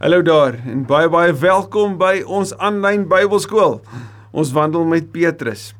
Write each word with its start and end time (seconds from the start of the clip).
Hallo 0.00 0.22
daar 0.24 0.54
en 0.64 0.86
baie 0.88 1.10
baie 1.12 1.32
welkom 1.36 1.98
by 2.00 2.22
ons 2.24 2.54
aanlyn 2.56 3.02
Bybelskool. 3.04 3.74
Ons 4.32 4.52
wandel 4.56 4.86
met 4.88 5.10
Petrus. 5.12 5.74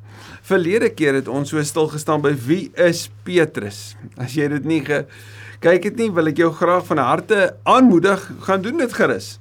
Verlede 0.44 0.91
keer 0.92 1.17
het 1.17 1.31
ons 1.33 1.49
so 1.49 1.62
stil 1.65 1.89
gestaan 1.89 2.20
by 2.20 2.34
wie 2.44 2.67
is 2.76 3.06
Petrus? 3.25 3.94
As 4.20 4.36
jy 4.36 4.50
dit 4.52 4.68
nie 4.68 4.83
kyk 4.84 5.88
het 5.88 5.96
nie, 5.96 6.10
wil 6.12 6.28
ek 6.28 6.44
jou 6.44 6.50
graag 6.52 6.84
van 6.91 7.00
harte 7.00 7.41
aanmoedig, 7.64 8.29
gaan 8.45 8.61
doen 8.61 8.84
dit 8.84 8.93
gerus. 9.00 9.38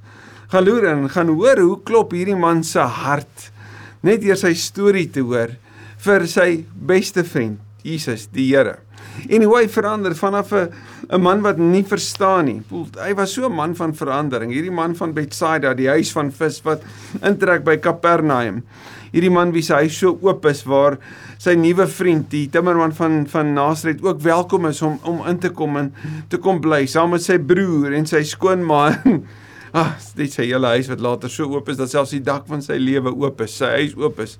Gaan 0.48 0.64
loer 0.64 0.88
en 0.94 1.10
gaan 1.12 1.36
hoor 1.36 1.60
hoe 1.60 1.76
klop 1.84 2.16
hierdie 2.16 2.40
man 2.40 2.64
se 2.64 2.80
hart 2.80 3.50
net 4.00 4.24
deur 4.24 4.40
sy 4.40 4.56
storie 4.56 5.10
te 5.12 5.20
hoor 5.20 5.58
vir 6.06 6.24
sy 6.24 6.64
beste 6.72 7.28
vriend, 7.28 7.60
Jesus 7.84 8.30
die 8.32 8.48
Here. 8.48 8.78
Hy 9.30 9.68
verander 9.68 10.14
vanaf 10.14 10.52
'n 10.52 10.68
'n 11.10 11.20
man 11.20 11.42
wat 11.42 11.58
nie 11.58 11.82
verstaan 11.82 12.44
nie. 12.44 12.62
Hy 12.70 13.14
was 13.14 13.32
so 13.32 13.46
'n 13.46 13.54
man 13.54 13.74
van 13.74 13.92
verandering. 13.94 14.52
Hierdie 14.52 14.72
man 14.72 14.94
van 14.94 15.12
Bethsaida, 15.12 15.74
die 15.74 15.88
huis 15.88 16.12
van 16.12 16.30
vis 16.30 16.62
wat 16.62 16.82
intrek 17.22 17.64
by 17.64 17.76
Kapernaum. 17.76 18.62
Hierdie 19.12 19.30
man 19.30 19.52
wie 19.52 19.62
se 19.62 19.74
huis 19.74 19.98
so 19.98 20.18
oop 20.22 20.46
is 20.46 20.62
waar 20.64 20.98
sy 21.38 21.54
nuwe 21.54 21.86
vriend, 21.86 22.30
die 22.30 22.48
timmerman 22.48 22.92
van 22.92 23.26
van 23.26 23.54
Nasaret 23.54 24.02
ook 24.02 24.20
welkom 24.20 24.66
is 24.66 24.82
om 24.82 24.98
om 25.02 25.26
in 25.26 25.38
te 25.38 25.50
kom 25.50 25.76
en 25.76 25.92
te 26.28 26.38
kom 26.38 26.60
bly 26.60 26.86
saam 26.86 27.10
met 27.10 27.22
sy 27.22 27.38
broer 27.38 27.92
en 27.92 28.06
sy 28.06 28.22
skoonma. 28.22 28.90
Ah, 29.72 29.94
dit 30.16 30.26
sê 30.26 30.48
hele 30.50 30.66
huis 30.66 30.88
wat 30.88 30.98
later 31.00 31.30
so 31.30 31.44
oop 31.46 31.68
is 31.68 31.76
dat 31.76 31.90
selfs 31.90 32.10
die 32.10 32.20
dak 32.20 32.48
van 32.48 32.60
sy 32.60 32.74
lewe 32.74 33.12
oop 33.14 33.40
is. 33.40 33.52
Sy 33.54 33.66
huis 33.66 33.94
oop 33.94 34.18
is 34.18 34.36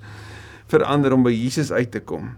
verander 0.67 1.13
om 1.13 1.23
by 1.23 1.31
Jesus 1.31 1.71
uit 1.71 1.91
te 1.91 2.01
kom 2.03 2.33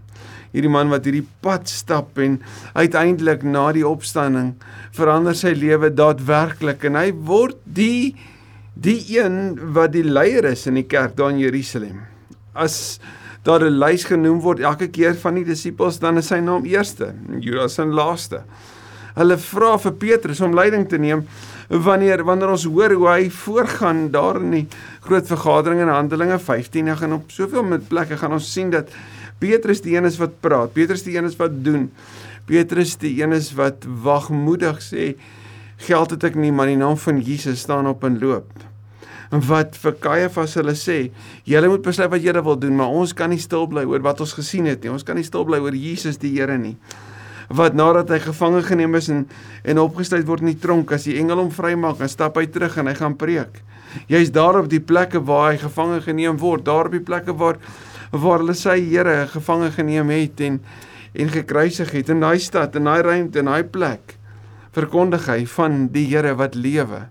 hierdie 0.54 0.70
man 0.70 0.92
wat 0.92 1.08
hierdie 1.08 1.26
pad 1.42 1.66
stap 1.70 2.18
en 2.22 2.38
uiteindelik 2.78 3.42
na 3.42 3.66
die 3.74 3.86
opstanding 3.86 4.54
verander 4.94 5.34
sy 5.34 5.52
lewe 5.58 5.90
daadwerklik 5.90 6.86
en 6.86 6.98
hy 7.00 7.10
word 7.26 7.58
die 7.66 8.14
die 8.74 8.98
een 9.14 9.54
wat 9.74 9.92
die 9.94 10.06
leier 10.06 10.46
is 10.50 10.66
in 10.66 10.78
die 10.80 10.88
kerk 10.90 11.14
daar 11.18 11.30
in 11.30 11.38
Jerusalem. 11.38 12.00
As 12.54 12.98
daar 13.44 13.62
'n 13.62 13.78
lys 13.78 14.04
genoem 14.04 14.40
word 14.40 14.60
elke 14.60 14.88
keer 14.88 15.14
van 15.14 15.34
die 15.34 15.44
disippels, 15.44 15.98
dan 15.98 16.18
is 16.18 16.26
sy 16.26 16.40
naam 16.40 16.64
eerste, 16.64 17.14
Judas 17.40 17.78
in 17.78 17.92
laaste. 17.92 18.42
Hulle 19.14 19.36
vra 19.38 19.78
vir 19.78 19.92
Petrus 19.92 20.40
om 20.40 20.54
leiding 20.54 20.88
te 20.88 20.98
neem 20.98 21.26
wanneer 21.68 22.24
wanneer 22.24 22.50
ons 22.50 22.64
hoor 22.64 22.92
hoe 22.92 23.08
hy 23.08 23.30
voorgaan 23.30 24.10
daar 24.10 24.40
in 24.40 24.50
die 24.50 24.66
groot 25.00 25.26
vergadering 25.26 25.80
in 25.80 25.88
Handelinge 25.88 26.38
15 26.38 26.88
en 26.88 27.12
op 27.12 27.30
soveel 27.30 27.62
met 27.62 27.88
plekke 27.88 28.16
gaan 28.16 28.32
ons 28.32 28.52
sien 28.52 28.70
dat 28.70 28.88
Petrus 29.42 29.82
die 29.84 29.96
een 29.96 30.06
is 30.08 30.18
wat 30.20 30.36
praat, 30.44 30.72
Petrus 30.76 31.04
die 31.06 31.16
een 31.16 31.28
is 31.28 31.38
wat 31.40 31.56
doen. 31.64 31.88
Petrus 32.48 32.96
die 33.00 33.16
een 33.22 33.32
is 33.36 33.52
wat 33.56 33.86
wagmoedig 34.04 34.82
sê 34.84 35.14
geld 35.84 36.14
het 36.14 36.28
ek 36.30 36.36
nie, 36.38 36.52
maar 36.54 36.70
die 36.70 36.78
naam 36.78 36.96
van 37.00 37.18
Jesus 37.20 37.64
staan 37.64 37.88
op 37.90 38.04
en 38.06 38.18
loop. 38.22 38.50
En 39.34 39.42
wat 39.48 39.74
vir 39.80 39.96
Kajafas 39.98 40.54
hulle 40.60 40.76
sê, 40.78 40.98
julle 41.48 41.70
moet 41.72 41.82
besluit 41.82 42.12
wat 42.12 42.22
julle 42.22 42.42
wil 42.44 42.58
doen, 42.60 42.76
maar 42.78 42.92
ons 42.94 43.14
kan 43.16 43.32
nie 43.32 43.40
stil 43.42 43.66
bly 43.70 43.82
oor 43.88 44.04
wat 44.04 44.22
ons 44.22 44.36
gesien 44.36 44.68
het 44.70 44.84
nie. 44.84 44.92
Ons 44.92 45.06
kan 45.06 45.18
nie 45.18 45.26
stil 45.26 45.46
bly 45.48 45.58
oor 45.64 45.74
Jesus 45.74 46.20
die 46.22 46.30
Here 46.36 46.56
nie. 46.60 46.76
Wat 47.54 47.74
nadat 47.76 48.12
hy 48.14 48.20
gevange 48.24 48.62
geneem 48.64 48.94
is 48.96 49.10
en 49.12 49.24
en 49.64 49.80
opgesluit 49.82 50.26
word 50.28 50.44
in 50.44 50.52
die 50.52 50.60
tronk, 50.60 50.92
as 50.92 51.08
die 51.08 51.18
engel 51.20 51.42
hom 51.42 51.50
vrymaak, 51.52 51.98
dan 51.98 52.12
stap 52.12 52.38
hy 52.38 52.46
terug 52.52 52.78
en 52.80 52.88
hy 52.88 52.94
gaan 52.96 53.16
preek. 53.20 53.60
Jy's 54.10 54.32
daar 54.34 54.60
op 54.60 54.68
die 54.70 54.80
plekke 54.82 55.20
waar 55.24 55.52
hy 55.52 55.58
gevange 55.62 56.00
geneem 56.04 56.38
word, 56.40 56.64
daar 56.66 56.88
op 56.90 56.96
die 56.96 57.04
plekke 57.04 57.34
waar 57.36 57.60
waar 58.22 58.42
hulle 58.42 58.54
sy 58.54 58.78
Here 58.80 59.26
gevange 59.32 59.70
geneem 59.74 60.10
het 60.14 60.40
en 60.40 60.60
en 61.14 61.28
gekruisig 61.30 61.92
het 61.94 62.08
in 62.10 62.20
daai 62.20 62.38
stad 62.42 62.74
en 62.74 62.88
daai 62.88 63.02
ruimte 63.02 63.38
en 63.38 63.46
daai 63.46 63.64
plek 63.70 64.16
verkondig 64.74 65.28
hy 65.30 65.44
van 65.46 65.86
die 65.94 66.08
Here 66.10 66.34
wat 66.34 66.56
lewe. 66.58 67.04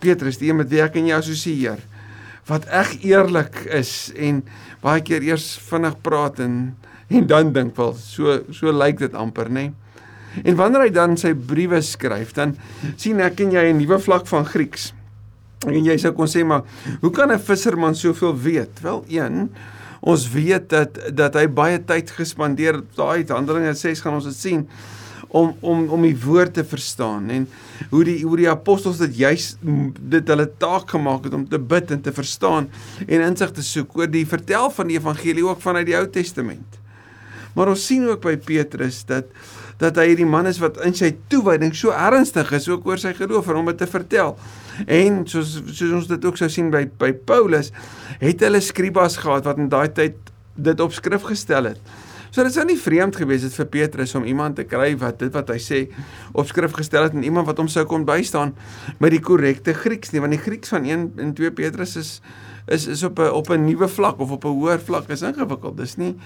Petrus, 0.00 0.38
die 0.40 0.48
een 0.48 0.60
met 0.62 0.70
wie 0.72 0.80
ek 0.80 0.96
en 0.96 1.08
jy 1.10 1.16
assosieer, 1.18 1.82
wat 2.48 2.64
eg 2.72 2.94
eerlik 3.04 3.66
is 3.76 4.08
en 4.16 4.40
baie 4.80 5.02
keer 5.04 5.26
eers 5.26 5.56
vinnig 5.68 5.98
praat 6.04 6.40
en 6.44 6.76
en 7.08 7.24
dan 7.24 7.52
dink 7.56 7.72
wel 7.76 7.94
so 7.96 8.34
so 8.52 8.72
lyk 8.72 8.98
dit 9.00 9.14
amper 9.16 9.48
nê. 9.52 9.70
En 10.44 10.56
wanneer 10.56 10.86
hy 10.86 10.90
dan 10.92 11.16
sy 11.16 11.32
briewe 11.32 11.80
skryf, 11.82 12.34
dan 12.36 12.52
sien 13.00 13.20
ek 13.24 13.40
en 13.40 13.52
jy 13.56 13.64
'n 13.72 13.78
nuwe 13.80 13.98
vlak 13.98 14.26
van 14.28 14.44
Grieks. 14.44 14.92
En 15.66 15.84
jy 15.84 15.96
sou 15.98 16.12
kon 16.12 16.28
sê 16.28 16.44
maar, 16.44 16.62
hoe 17.00 17.10
kan 17.10 17.32
'n 17.32 17.38
visserman 17.38 17.94
soveel 17.94 18.36
weet? 18.36 18.80
Wel, 18.82 19.04
een 19.08 19.50
Ons 20.00 20.28
weet 20.30 20.68
dat 20.70 21.00
dat 21.14 21.34
hy 21.34 21.46
baie 21.50 21.80
tyd 21.84 22.10
gespandeer 22.14 22.80
het 22.80 22.94
daai 22.96 23.26
Handelinge 23.26 23.74
6 23.74 24.04
gaan 24.04 24.18
ons 24.20 24.28
dit 24.30 24.38
sien 24.38 24.64
om 25.28 25.56
om 25.60 25.88
om 25.92 26.04
die 26.06 26.16
woord 26.16 26.54
te 26.56 26.64
verstaan 26.64 27.28
en 27.30 27.48
hoe 27.90 28.04
die 28.06 28.22
hoe 28.22 28.36
die 28.40 28.48
apostels 28.50 29.00
dit 29.02 29.18
juis 29.18 29.50
dit 29.60 30.32
hulle 30.32 30.48
taak 30.62 30.94
gemaak 30.94 31.28
het 31.28 31.36
om 31.36 31.44
te 31.48 31.60
bid 31.60 31.90
en 31.90 32.00
te 32.04 32.14
verstaan 32.14 32.70
en 33.06 33.24
insig 33.26 33.52
te 33.52 33.64
soek 33.64 33.96
oor 33.98 34.10
die 34.10 34.26
vertel 34.28 34.70
van 34.72 34.88
die 34.88 34.98
evangelie 35.00 35.44
ook 35.44 35.60
vanuit 35.60 35.88
die 35.90 35.96
Ou 35.98 36.06
Testament. 36.08 36.78
Maar 37.56 37.72
ons 37.74 37.84
sien 37.90 38.06
ook 38.08 38.22
by 38.22 38.36
Petrus 38.38 39.02
dat 39.08 39.26
dat 39.78 39.98
hy 40.00 40.08
hierdie 40.10 40.26
man 40.26 40.48
is 40.50 40.58
wat 40.62 40.80
in 40.86 40.94
sy 40.96 41.12
toewyding 41.30 41.74
so 41.76 41.94
ernstig 41.94 42.50
is 42.56 42.66
ook 42.68 42.86
oor 42.86 42.98
sy 42.98 43.12
geloof 43.14 43.48
en 43.48 43.60
om 43.60 43.70
dit 43.70 43.78
te 43.78 43.86
vertel. 43.86 44.34
En 44.86 45.22
soos 45.30 45.54
soos 45.66 45.94
ons 46.00 46.10
dit 46.10 46.26
ook 46.26 46.40
sou 46.40 46.50
sien 46.50 46.72
by 46.74 46.84
by 46.98 47.12
Paulus, 47.12 47.70
het 48.18 48.42
hulle 48.42 48.60
skribas 48.64 49.20
gehad 49.22 49.46
wat 49.46 49.62
in 49.62 49.70
daai 49.70 49.88
tyd 49.94 50.18
dit 50.58 50.80
op 50.82 50.92
skrif 50.92 51.22
gestel 51.30 51.70
het. 51.70 51.96
So 52.28 52.44
dit 52.44 52.52
sou 52.52 52.64
nie 52.68 52.76
vreemd 52.76 53.16
gewees 53.16 53.46
het 53.46 53.54
vir 53.56 53.68
Petrus 53.72 54.12
om 54.18 54.26
iemand 54.28 54.58
te 54.58 54.66
kry 54.68 54.90
wat 55.00 55.22
dit 55.22 55.32
wat 55.32 55.48
hy 55.54 55.56
sê 55.62 55.78
op 56.36 56.50
skrif 56.50 56.74
gestel 56.76 57.06
het 57.06 57.16
en 57.16 57.24
iemand 57.24 57.48
wat 57.48 57.62
hom 57.62 57.70
sou 57.72 57.86
kon 57.88 58.04
bystaan 58.08 58.52
met 59.00 59.14
die 59.14 59.22
korrekte 59.24 59.72
Grieks 59.78 60.12
nie, 60.12 60.20
want 60.20 60.36
die 60.36 60.42
Grieks 60.42 60.74
van 60.74 60.84
1 60.84 61.08
en 61.22 61.32
2 61.38 61.54
Petrus 61.56 61.96
is 61.96 62.12
is 62.68 62.84
is 62.86 63.02
op 63.02 63.18
'n 63.18 63.32
op 63.32 63.48
'n 63.48 63.64
nuwe 63.64 63.88
vlak 63.88 64.20
of 64.20 64.30
op 64.30 64.44
'n 64.44 64.58
hoër 64.58 64.80
vlak 64.80 65.08
is 65.08 65.22
ingewikkeld. 65.22 65.76
Dis 65.76 65.96
nie 65.96 66.16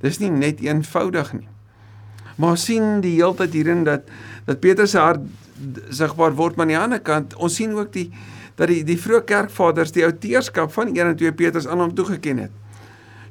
dis 0.00 0.18
nie 0.18 0.30
net 0.30 0.60
eenvoudig 0.60 1.32
nie. 1.32 1.48
Maar 2.42 2.58
sien 2.58 3.00
die 3.04 3.16
hele 3.20 3.38
tyd 3.38 3.54
hierin 3.54 3.86
dat 3.86 4.08
dat 4.48 4.58
Petrus 4.60 4.96
se 4.96 4.98
hart 4.98 5.22
sigbaar 5.94 6.34
word 6.34 6.56
maar 6.56 6.66
aan 6.66 6.72
die 6.72 6.80
ander 6.80 7.02
kant 7.04 7.36
ons 7.38 7.54
sien 7.60 7.74
ook 7.76 7.92
die 7.94 8.08
dat 8.58 8.68
die 8.68 8.82
die 8.86 8.98
vroeë 8.98 9.22
kerkvaders 9.28 9.94
die 9.94 10.04
outeurskap 10.06 10.72
van 10.74 10.90
1 10.90 11.12
en 11.12 11.18
2 11.20 11.34
Petrus 11.38 11.68
aan 11.70 11.84
hom 11.84 11.94
toegeken 11.94 12.42
het. 12.46 12.54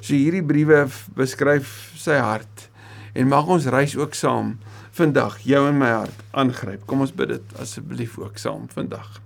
So 0.00 0.16
hierdie 0.16 0.42
briewe 0.42 0.86
beskryf 1.18 1.92
sy 2.00 2.16
hart 2.18 2.68
en 3.12 3.28
mag 3.28 3.50
ons 3.52 3.68
reis 3.70 3.94
ook 3.98 4.16
saam 4.16 4.56
vandag 4.96 5.38
jou 5.46 5.60
en 5.68 5.78
my 5.78 5.92
hart 5.92 6.24
aangryp. 6.36 6.86
Kom 6.88 7.04
ons 7.04 7.12
bid 7.14 7.36
dit 7.36 7.54
asseblief 7.60 8.16
ook 8.20 8.40
saam 8.40 8.66
vandag. 8.72 9.20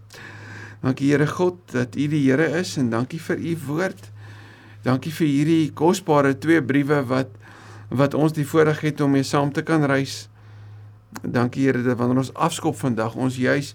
Dankie 0.82 1.12
Here 1.14 1.26
God 1.30 1.58
dat 1.72 1.97
U 1.97 2.10
die 2.12 2.22
Here 2.26 2.50
is 2.60 2.76
en 2.78 2.91
dankie 2.92 3.22
vir 3.22 3.41
U 3.41 3.56
woord. 3.70 4.10
Dankie 4.86 5.14
vir 5.14 5.30
hierdie 5.30 5.72
kosbare 5.74 6.34
twee 6.38 6.62
briewe 6.62 7.00
wat 7.08 7.32
wat 7.88 8.14
ons 8.14 8.32
die 8.32 8.47
voorreg 8.47 8.80
het 8.80 9.00
om 9.00 9.14
mee 9.14 9.26
saam 9.26 9.52
te 9.52 9.62
kan 9.62 9.84
reis. 9.84 10.26
Dankie 11.22 11.66
Here 11.66 11.82
dat 11.82 11.98
wanneer 11.98 12.24
ons 12.24 12.34
afskop 12.34 12.76
vandag 12.76 13.14
ons 13.14 13.36
juis 13.36 13.74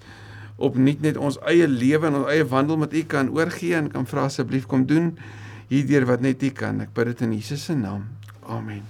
opnuut 0.61 1.01
net 1.01 1.17
ons 1.17 1.39
eie 1.49 1.67
lewe 1.67 2.09
en 2.09 2.21
ons 2.21 2.31
eie 2.31 2.45
wandel 2.45 2.77
met 2.83 2.93
U 2.93 3.03
kan 3.09 3.31
oorgee 3.33 3.75
en 3.77 3.89
kan 3.91 4.05
vra 4.05 4.27
asseblief 4.29 4.67
kom 4.69 4.85
doen 4.85 5.15
hierdeur 5.71 6.05
wat 6.09 6.21
net 6.21 6.43
U 6.43 6.51
kan. 6.55 6.81
Ek 6.83 6.91
bid 6.93 7.13
dit 7.13 7.23
in 7.25 7.37
Jesus 7.39 7.65
se 7.69 7.75
naam. 7.77 8.05
Amen. 8.51 8.83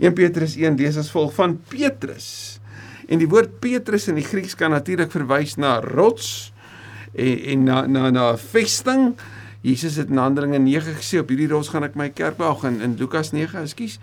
1 0.00 0.16
Petrus 0.16 0.56
1 0.56 0.78
lees 0.80 0.96
as 1.00 1.10
volg 1.12 1.34
van 1.36 1.58
Petrus. 1.70 2.58
En 3.10 3.20
die 3.20 3.28
woord 3.28 3.58
Petrus 3.62 4.08
in 4.08 4.16
die 4.18 4.24
Grieks 4.24 4.56
kan 4.56 4.72
natuurlik 4.72 5.12
verwys 5.12 5.58
na 5.60 5.78
rots 5.84 6.50
en 7.12 7.38
en 7.52 7.64
na 7.66 7.82
na 7.90 8.10
na 8.14 8.26
vesting 8.38 9.12
Jesus 9.60 9.98
het 10.00 10.08
in 10.08 10.16
Handelinge 10.16 10.58
9 10.58 10.94
gesê 10.96 11.18
op 11.20 11.28
hierdie 11.28 11.48
rots 11.50 11.68
gaan 11.68 11.84
ek 11.84 11.96
my 11.98 12.06
kerk 12.16 12.38
bou 12.38 12.48
in 12.64 12.78
in 12.80 12.94
Lukas 12.96 13.34
9, 13.36 13.60
ekskuus. 13.60 13.98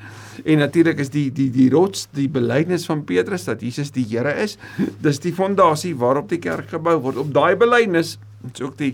En 0.46 0.62
natuurlik 0.62 1.00
is 1.02 1.10
die 1.10 1.32
die 1.34 1.50
die 1.50 1.70
rots 1.74 2.06
die 2.14 2.28
belydenis 2.30 2.86
van 2.86 3.02
Petrus 3.10 3.48
dat 3.50 3.64
Jesus 3.66 3.90
die 3.96 4.06
Here 4.06 4.36
is. 4.44 4.58
Dis 5.02 5.18
die 5.24 5.34
fondasie 5.34 5.96
waarop 5.98 6.30
die 6.30 6.38
kerk 6.38 6.70
gebou 6.70 7.00
word. 7.02 7.18
Op 7.18 7.32
daai 7.34 7.56
belydenis 7.58 8.20
is 8.54 8.62
ook 8.62 8.78
die 8.78 8.94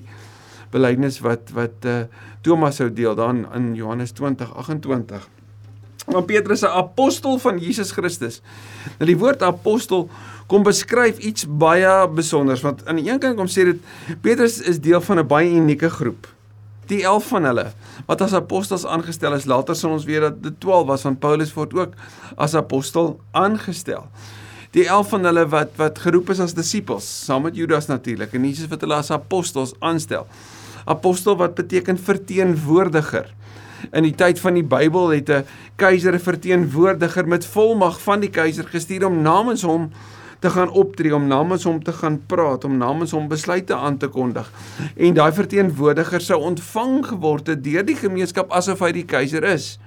belydenis 0.71 1.19
wat 1.19 1.51
wat 1.51 1.83
uh, 1.86 2.06
Thomas 2.42 2.80
sou 2.80 2.88
deel 2.88 3.16
dan 3.19 3.44
in 3.51 3.74
Johannes 3.75 4.16
20:28. 4.16 5.27
Want 6.07 6.25
Petrus 6.31 6.63
is 6.63 6.69
'n 6.69 6.80
apostel 6.80 7.39
van 7.44 7.59
Jesus 7.59 7.92
Christus. 7.92 8.39
Nou 9.00 9.09
die 9.12 9.19
woord 9.19 9.44
apostel 9.44 10.07
kom 10.48 10.63
beskryf 10.63 11.19
iets 11.19 11.44
baie 11.44 12.07
besonders 12.07 12.62
want 12.62 12.88
aan 12.88 12.95
die 12.95 13.12
een 13.12 13.19
kant 13.19 13.36
kom 13.36 13.51
sê 13.51 13.68
dit 13.68 13.83
Petrus 14.21 14.62
is 14.62 14.80
deel 14.80 15.01
van 15.01 15.19
'n 15.19 15.27
baie 15.27 15.51
unieke 15.51 15.89
groep 15.89 16.27
die 16.89 17.03
11 17.03 17.27
van 17.31 17.44
hulle 17.50 17.65
wat 18.07 18.21
as 18.21 18.33
apostels 18.33 18.85
aangestel 18.85 19.35
is. 19.38 19.47
Later 19.50 19.75
sal 19.75 19.95
ons 19.95 20.07
weet 20.07 20.21
dat 20.25 20.39
dit 20.44 20.56
12 20.59 20.88
was 20.88 21.06
van 21.07 21.18
Paulus 21.18 21.53
word 21.56 21.74
ook 21.77 21.94
as 22.35 22.56
apostel 22.56 23.19
aangestel. 23.31 24.07
Die 24.74 24.88
11 24.88 25.13
van 25.13 25.30
hulle 25.30 25.45
wat 25.53 25.75
wat 25.77 26.00
geroep 26.01 26.31
is 26.33 26.41
as 26.41 26.56
disippels, 26.57 27.06
saam 27.06 27.45
met 27.47 27.56
Judas 27.56 27.88
natuurlik 27.91 28.33
en 28.33 28.47
Jesus 28.50 28.71
wat 28.71 28.81
hulle 28.81 28.97
as 28.97 29.12
apostels 29.13 29.75
aanstel. 29.80 30.27
Apostel 30.89 31.38
wat 31.39 31.56
beteken 31.56 32.00
verteenwoordiger. 32.00 33.30
In 33.91 34.07
die 34.07 34.15
tyd 34.15 34.39
van 34.39 34.57
die 34.57 34.65
Bybel 34.65 35.13
het 35.13 35.30
'n 35.30 35.45
keiser 35.75 36.15
'n 36.15 36.19
verteenwoordiger 36.19 37.27
met 37.27 37.45
volmag 37.45 38.01
van 38.01 38.19
die 38.19 38.30
keiser 38.30 38.65
gestuur 38.65 39.06
om 39.06 39.21
namens 39.21 39.62
hom 39.62 39.91
te 40.44 40.51
gaan 40.51 40.72
optree, 40.75 41.13
om 41.16 41.28
namens 41.31 41.63
hom 41.63 41.80
te 41.84 41.94
gaan 41.95 42.18
praat, 42.28 42.66
om 42.68 42.75
namens 42.78 43.13
hom 43.16 43.30
besluite 43.31 43.75
aan 43.75 43.98
te 43.98 44.10
kondig. 44.12 44.50
En 45.00 45.16
daai 45.16 45.31
verteenwoordiger 45.31 46.24
sou 46.24 46.42
ontvang 46.51 46.98
geword 47.13 47.54
het 47.54 47.63
deur 47.63 47.86
die 47.88 47.95
gemeenskap 47.95 48.51
asof 48.51 48.84
hy 48.84 48.92
die 49.00 49.07
keiser 49.07 49.48
is. 49.48 49.78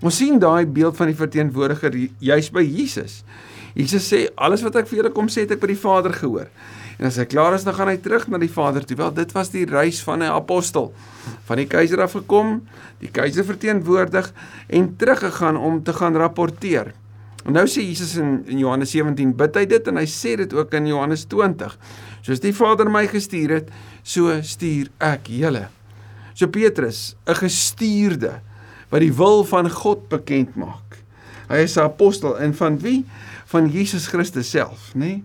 Ons 0.00 0.20
sien 0.22 0.38
daai 0.40 0.64
beeld 0.64 0.96
van 0.96 1.10
die 1.10 1.18
verteenwoordiger 1.18 1.96
juis 2.22 2.50
by 2.54 2.62
Jesus. 2.62 3.20
Jesus 3.74 4.06
sê 4.06 4.28
alles 4.38 4.62
wat 4.66 4.78
ek 4.78 4.88
vir 4.90 5.02
julle 5.02 5.12
kom 5.14 5.28
sê 5.30 5.44
het 5.44 5.56
ek 5.56 5.62
by 5.62 5.72
die 5.72 5.82
Vader 5.82 6.14
gehoor. 6.14 6.46
En 7.00 7.08
as 7.08 7.18
hy 7.18 7.26
klaar 7.32 7.56
is, 7.56 7.66
dan 7.66 7.74
gaan 7.74 7.90
hy 7.90 7.96
terug 8.02 8.26
na 8.28 8.38
die 8.38 8.50
Vader 8.52 8.84
toe. 8.86 8.98
Wel, 9.00 9.12
dit 9.16 9.30
was 9.34 9.50
die 9.50 9.66
reis 9.66 10.02
van 10.06 10.22
'n 10.22 10.30
apostel. 10.30 10.92
Van 11.48 11.56
die 11.56 11.66
keiser 11.66 12.02
af 12.02 12.12
gekom, 12.12 12.60
die 13.00 13.10
keiser 13.10 13.44
verteenwoordig 13.44 14.32
en 14.68 14.96
teruggegaan 14.96 15.56
om 15.56 15.82
te 15.82 15.92
gaan 15.92 16.16
rapporteer. 16.16 16.92
En 17.46 17.56
nou 17.56 17.64
sê 17.70 17.84
Jesus 17.86 18.16
in, 18.20 18.40
in 18.50 18.60
Johannes 18.60 18.92
17 18.92 19.32
bid 19.36 19.56
hy 19.56 19.64
dit 19.70 19.88
en 19.88 19.96
hy 19.96 20.06
sê 20.10 20.36
dit 20.36 20.52
ook 20.54 20.74
in 20.76 20.90
Johannes 20.90 21.24
20. 21.30 21.76
Soos 22.26 22.42
die 22.42 22.52
Vader 22.56 22.90
my 22.92 23.06
gestuur 23.08 23.56
het, 23.56 23.72
so 24.02 24.34
stuur 24.44 24.90
ek 24.98 25.30
julle. 25.32 25.68
So 26.34 26.48
Petrus, 26.52 27.16
'n 27.26 27.34
gestuurde 27.34 28.40
wat 28.90 29.00
die 29.00 29.12
wil 29.12 29.44
van 29.44 29.70
God 29.70 30.08
bekend 30.08 30.56
maak. 30.56 31.00
Hy 31.48 31.64
is 31.64 31.76
'n 31.76 31.88
apostel 31.88 32.38
en 32.38 32.54
van 32.54 32.78
wie? 32.78 33.04
Van 33.46 33.68
Jesus 33.68 34.06
Christus 34.06 34.50
self, 34.50 34.94
nê? 34.94 35.00
Nee? 35.00 35.24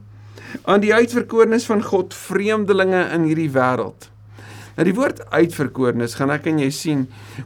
aan 0.63 0.83
die 0.83 0.93
uitverkorenes 0.93 1.65
van 1.65 1.83
God, 1.83 2.13
vreemdelinge 2.13 3.01
in 3.13 3.27
hierdie 3.29 3.51
wêreld. 3.51 4.09
Nou 4.75 4.83
die 4.83 4.95
woord 4.95 5.21
uitverkorenes 5.31 6.17
gaan 6.19 6.33
ek 6.35 6.49
en 6.51 6.59
jy 6.59 6.69
sien 6.75 7.05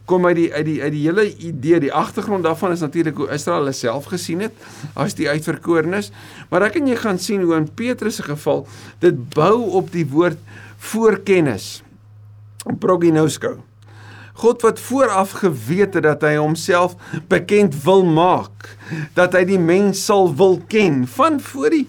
kom 0.10 0.26
uit 0.26 0.36
die 0.40 0.48
uit 0.54 0.66
die 0.66 0.78
uit 0.82 0.94
die 0.96 1.04
hele 1.06 1.26
idee, 1.30 1.82
die 1.84 1.94
agtergrond 1.94 2.48
daarvan 2.48 2.74
is 2.74 2.82
natuurlik 2.82 3.22
hoe 3.22 3.30
Israel 3.36 3.62
hulle 3.62 3.76
self 3.78 4.10
gesien 4.10 4.42
het 4.48 4.66
as 4.98 5.14
die 5.18 5.30
uitverkorenes, 5.30 6.10
maar 6.50 6.66
ek 6.66 6.80
en 6.82 6.90
jy 6.90 6.98
gaan 6.98 7.22
sien 7.22 7.46
hoe 7.46 7.56
in 7.60 7.70
Petrus 7.70 8.18
se 8.18 8.26
geval 8.26 8.66
dit 9.04 9.22
bou 9.36 9.70
op 9.78 9.94
die 9.94 10.08
woord 10.10 10.42
voorkennis. 10.80 11.80
Prognosco. 12.80 13.60
God 14.40 14.62
wat 14.64 14.80
vooraf 14.80 15.32
geweet 15.42 15.98
het 15.98 16.06
dat 16.06 16.22
hy 16.24 16.38
homself 16.40 16.96
bekend 17.32 17.76
wil 17.84 18.06
maak, 18.08 18.70
dat 19.18 19.36
hy 19.36 19.44
die 19.50 19.60
mens 19.60 20.06
sal 20.08 20.32
wil 20.32 20.62
ken 20.72 21.04
van 21.18 21.42
voor 21.44 21.76
die 21.76 21.86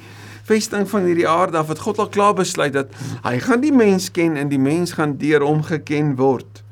vesting 0.51 0.89
van 0.91 1.07
hierdie 1.07 1.29
aarde 1.29 1.61
af 1.61 1.71
het 1.71 1.83
God 1.85 2.01
al 2.03 2.11
klaar 2.11 2.35
besluit 2.39 2.75
dat 2.75 2.91
hy 3.23 3.37
gaan 3.45 3.63
die 3.63 3.75
mens 3.75 4.11
ken 4.15 4.37
en 4.41 4.51
die 4.51 4.61
mens 4.61 4.97
gaan 4.99 5.17
deur 5.21 5.45
hom 5.47 5.63
geken 5.67 6.17
word. 6.19 6.65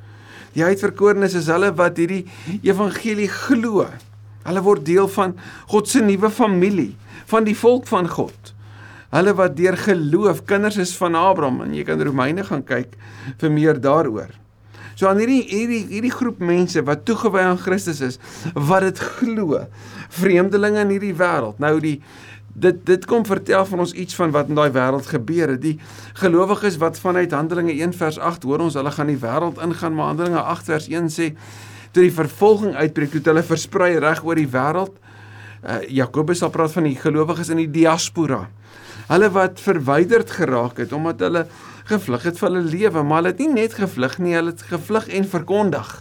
Die 0.56 0.64
uitverkorenes 0.66 1.36
is 1.38 1.50
hulle 1.52 1.70
wat 1.78 2.00
hierdie 2.00 2.24
evangelie 2.66 3.30
glo. 3.30 3.86
Hulle 4.48 4.64
word 4.64 4.86
deel 4.86 5.10
van 5.12 5.36
God 5.70 5.90
se 5.90 6.02
nuwe 6.02 6.30
familie, 6.32 6.94
van 7.30 7.46
die 7.46 7.56
volk 7.58 7.86
van 7.90 8.08
God. 8.10 8.54
Hulle 9.12 9.32
wat 9.38 9.56
deur 9.56 9.76
geloof 9.80 10.42
kinders 10.48 10.80
is 10.80 10.96
van 10.98 11.16
Abraham 11.16 11.62
en 11.64 11.76
jy 11.76 11.86
kan 11.88 12.02
Romeine 12.04 12.44
gaan 12.44 12.64
kyk 12.66 12.96
vir 13.40 13.52
meer 13.54 13.80
daaroor. 13.80 14.34
So 14.98 15.06
aan 15.06 15.20
hierdie 15.22 15.44
hierdie 15.46 15.84
hierdie 15.92 16.12
groep 16.12 16.40
mense 16.42 16.82
wat 16.82 17.04
toegewy 17.06 17.44
aan 17.46 17.60
Christus 17.62 18.02
is, 18.02 18.18
wat 18.52 18.82
dit 18.88 18.98
glo, 19.20 19.62
vreemdelinge 20.18 20.82
in 20.82 20.96
hierdie 20.96 21.14
wêreld. 21.14 21.60
Nou 21.62 21.76
die 21.84 22.00
dit 22.60 22.78
dit 22.86 23.06
kom 23.06 23.24
vertel 23.26 23.66
van 23.66 23.82
ons 23.84 23.92
iets 23.92 24.16
van 24.18 24.32
wat 24.34 24.50
in 24.50 24.58
daai 24.58 24.70
wêreld 24.74 25.06
gebeur 25.10 25.54
het. 25.54 25.62
Die 25.62 25.78
gelowiges 26.18 26.78
wat 26.82 26.98
vanuit 26.98 27.34
Handelinge 27.34 27.74
1 27.78 27.94
vers 27.98 28.18
8 28.18 28.46
hoor 28.48 28.64
ons 28.66 28.78
hulle 28.78 28.92
gaan 28.94 29.10
die 29.10 29.20
wêreld 29.22 29.60
ingaan, 29.62 29.94
maar 29.94 30.12
Handelinge 30.12 30.42
8 30.42 30.70
vers 30.72 30.88
1 30.90 31.10
sê 31.14 31.30
toe 31.92 32.04
die 32.04 32.14
vervolging 32.14 32.74
uitbreek, 32.76 33.14
toe 33.14 33.22
hulle 33.30 33.44
versprei 33.46 33.94
reg 34.02 34.24
oor 34.24 34.38
die 34.38 34.50
wêreld. 34.50 34.94
Uh, 35.58 35.80
Jakobus 35.90 36.42
sal 36.42 36.52
praat 36.54 36.74
van 36.74 36.86
die 36.86 36.98
gelowiges 36.98 37.50
in 37.54 37.62
die 37.62 37.70
diaspora. 37.80 38.44
Hulle 39.08 39.30
wat 39.34 39.62
verwyderd 39.62 40.30
geraak 40.36 40.78
het 40.82 40.92
omdat 40.92 41.24
hulle 41.24 41.46
gevlug 41.88 42.26
het 42.28 42.38
vir 42.38 42.48
hulle 42.50 42.66
lewe, 42.66 43.02
maar 43.02 43.22
hulle 43.22 43.32
het 43.32 43.40
nie 43.42 43.64
net 43.64 43.78
gevlug 43.78 44.18
nie, 44.20 44.36
hulle 44.36 44.52
het 44.52 44.66
gevlug 44.68 45.08
en 45.08 45.30
verkondig. 45.32 45.94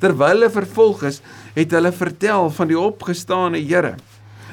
Terwyl 0.00 0.34
hulle 0.34 0.50
vervolg 0.52 1.04
is, 1.08 1.20
het 1.54 1.76
hulle 1.76 1.92
vertel 1.92 2.50
van 2.56 2.70
die 2.72 2.78
opgestane 2.78 3.60
Here. 3.60 3.94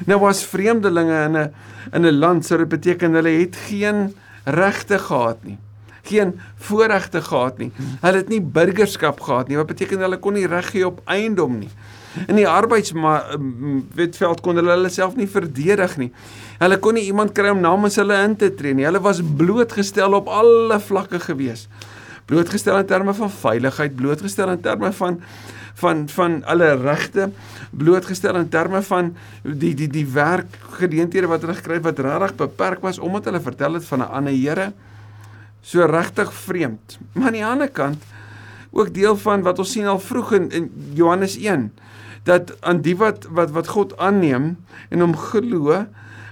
Nou 0.06 0.20
was 0.20 0.44
vreemdelinge 0.44 1.24
in 1.24 1.36
'n 1.36 1.52
in 1.92 2.06
'n 2.06 2.18
land 2.18 2.46
sou 2.46 2.58
dit 2.58 2.68
beteken 2.68 3.12
hulle 3.12 3.28
het 3.28 3.56
geen 3.56 4.14
regte 4.44 4.98
gehad 4.98 5.44
nie. 5.44 5.58
Geen 6.02 6.40
voorregte 6.56 7.22
gehad 7.22 7.58
nie. 7.58 7.72
Hulle 8.00 8.16
het 8.16 8.28
nie 8.28 8.40
burgerskap 8.40 9.20
gehad 9.20 9.48
nie. 9.48 9.56
Wat 9.56 9.66
beteken 9.66 9.98
hulle 9.98 10.18
kon 10.18 10.32
nie 10.32 10.46
reg 10.46 10.70
gee 10.70 10.86
op 10.86 11.00
eiendom 11.04 11.58
nie. 11.58 11.70
In 12.26 12.36
die 12.36 12.48
arbeidswetveld 12.48 14.40
kon 14.40 14.56
hulle 14.56 14.70
hulle 14.70 14.88
self 14.88 15.16
nie 15.16 15.28
verdedig 15.28 15.96
nie. 15.96 16.12
Hulle 16.58 16.78
kon 16.78 16.94
nie 16.94 17.04
iemand 17.06 17.32
kry 17.36 17.48
om 17.52 17.60
namens 17.60 17.96
hulle 18.00 18.22
in 18.24 18.36
te 18.36 18.54
tree 18.54 18.74
nie. 18.74 18.84
Hulle 18.88 19.00
was 19.04 19.20
blootgestel 19.36 20.12
op 20.16 20.28
alle 20.28 20.80
vlakke 20.80 21.20
gewees. 21.20 21.68
Blootgestel 22.28 22.78
in 22.78 22.86
terme 22.86 23.14
van 23.14 23.30
veiligheid, 23.30 23.94
blootgestel 23.96 24.50
in 24.52 24.60
terme 24.60 24.92
van 24.92 25.20
van 25.78 26.08
van 26.08 26.44
alle 26.44 26.74
regte 26.76 27.30
blootgestel 27.70 28.36
in 28.36 28.48
terme 28.48 28.82
van 28.82 29.12
die 29.42 29.74
die 29.78 29.88
die 29.88 30.06
werkgeleenthede 30.06 31.30
wat 31.30 31.44
hulle 31.46 31.58
gekry 31.58 31.78
het 31.78 31.86
wat 31.86 32.02
regtig 32.02 32.36
beperk 32.40 32.82
was 32.82 32.98
omdat 32.98 33.30
hulle 33.30 33.40
vertel 33.40 33.78
het 33.78 33.86
van 33.86 34.02
'n 34.02 34.10
ander 34.10 34.32
Here 34.32 34.72
so 35.60 35.84
regtig 35.84 36.32
vreemd. 36.32 36.98
Maar 37.12 37.26
aan 37.26 37.32
die 37.32 37.44
ander 37.44 37.68
kant 37.68 38.02
ook 38.70 38.94
deel 38.94 39.16
van 39.16 39.42
wat 39.42 39.58
ons 39.58 39.72
sien 39.72 39.86
al 39.86 40.00
vroeg 40.00 40.32
in, 40.32 40.50
in 40.50 40.70
Johannes 40.94 41.36
1 41.36 41.72
dat 42.22 42.56
aan 42.60 42.80
die 42.80 42.96
wat 42.96 43.26
wat 43.30 43.50
wat 43.50 43.68
God 43.68 43.96
aanneem 43.96 44.56
en 44.88 45.00
hom 45.00 45.16
glo 45.16 45.86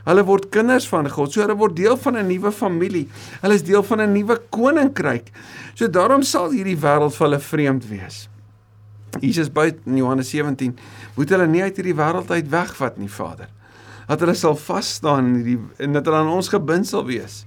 Hulle 0.07 0.23
word 0.23 0.53
kinders 0.55 0.87
van 0.87 1.09
God. 1.11 1.33
So 1.33 1.43
hulle 1.43 1.57
word 1.59 1.75
deel 1.77 1.97
van 1.97 2.17
'n 2.17 2.27
nuwe 2.27 2.53
familie. 2.53 3.09
Hulle 3.43 3.55
is 3.55 3.65
deel 3.65 3.83
van 3.83 4.01
'n 4.01 4.13
nuwe 4.13 4.41
koninkryk. 4.51 5.33
So 5.75 5.89
daarom 5.89 6.23
sal 6.23 6.51
hierdie 6.51 6.79
wêreld 6.79 7.15
vir 7.15 7.27
hulle 7.27 7.41
vreemd 7.41 7.89
wees. 7.89 8.29
Jesus 9.21 9.51
buite 9.53 9.79
in 9.87 10.01
Johannes 10.01 10.31
17 10.31 10.75
moet 11.17 11.35
hulle 11.35 11.47
nie 11.51 11.63
uit 11.63 11.77
hierdie 11.77 11.97
wêreld 11.97 12.31
uit 12.31 12.49
wegvat 12.53 12.99
nie, 13.01 13.11
Vader. 13.11 13.51
Dat 14.07 14.23
hulle 14.23 14.37
sal 14.39 14.57
vas 14.61 14.95
staan 14.99 15.33
in 15.33 15.37
hierdie 15.41 15.59
en 15.83 15.97
dat 15.97 16.09
hulle 16.09 16.23
aan 16.23 16.33
ons 16.35 16.51
gebind 16.53 16.89
sal 16.89 17.07
wees. 17.09 17.45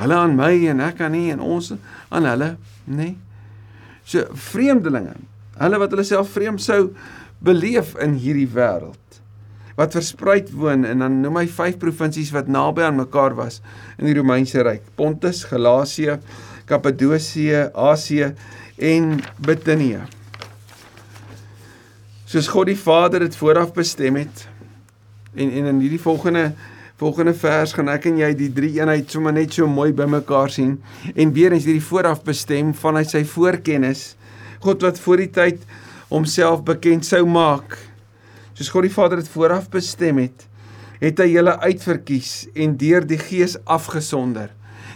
Hulle 0.00 0.16
aan 0.16 0.36
my 0.38 0.52
en 0.72 0.82
ek 0.84 1.02
aan 1.04 1.16
U 1.16 1.26
en 1.34 1.44
ons 1.44 1.72
aan 2.10 2.28
hulle, 2.28 2.54
nê? 2.86 2.96
Nee. 2.96 3.16
So 4.08 4.26
vreemdelinge, 4.50 5.14
hulle 5.60 5.78
wat 5.78 5.92
hulle 5.94 6.04
self 6.06 6.32
vreemd 6.34 6.62
sou 6.64 6.80
beleef 7.42 7.94
in 8.02 8.16
hierdie 8.18 8.50
wêreld 8.50 8.98
wat 9.78 9.94
verspreid 9.96 10.50
woon 10.52 10.84
en 10.84 11.00
dan 11.00 11.20
noem 11.22 11.38
hy 11.40 11.46
vyf 11.48 11.78
provinsies 11.80 12.32
wat 12.34 12.50
naby 12.52 12.84
aan 12.84 12.98
mekaar 13.00 13.32
was 13.38 13.62
in 13.96 14.04
die 14.10 14.16
Romeinse 14.18 14.60
ryk: 14.62 14.84
Pontus, 15.00 15.46
Galasië, 15.48 16.18
Kappadosie, 16.68 17.70
Asië 17.72 18.34
en 18.76 19.14
Bithynië 19.40 20.04
soos 22.32 22.48
God 22.48 22.70
die 22.70 22.78
Vader 22.80 23.26
dit 23.26 23.34
vooraf 23.36 23.74
bestem 23.76 24.16
het. 24.16 24.46
En 25.36 25.50
en 25.52 25.66
in 25.74 25.82
hierdie 25.84 26.00
volgende 26.00 26.52
volgende 27.02 27.34
vers 27.34 27.72
gaan 27.74 27.90
ek 27.90 28.06
en 28.08 28.20
jy 28.20 28.28
die 28.38 28.48
drie 28.54 28.70
eenheid 28.76 29.10
sommer 29.10 29.34
net 29.34 29.52
so 29.56 29.66
mooi 29.66 29.90
bymekaar 29.96 30.52
sien 30.54 30.76
en 31.18 31.32
weer 31.34 31.52
eens 31.52 31.66
hierdie 31.66 31.82
vooraf 31.82 32.22
bestem 32.24 32.70
vanuit 32.78 33.10
sy 33.10 33.24
voorkennis. 33.26 34.14
God 34.62 34.86
wat 34.86 35.00
voor 35.02 35.24
die 35.24 35.28
tyd 35.34 35.66
homself 36.12 36.62
bekend 36.64 37.04
sou 37.04 37.24
maak. 37.26 37.76
Soos 38.54 38.70
God 38.70 38.86
die 38.86 38.94
Vader 38.94 39.20
dit 39.20 39.30
vooraf 39.34 39.68
bestem 39.72 40.22
het, 40.22 40.46
het 41.02 41.20
hy 41.20 41.32
julle 41.34 41.58
uitverkies 41.58 42.34
en 42.54 42.76
deur 42.80 43.04
die 43.04 43.18
Gees 43.20 43.58
afgesonder. 43.66 44.52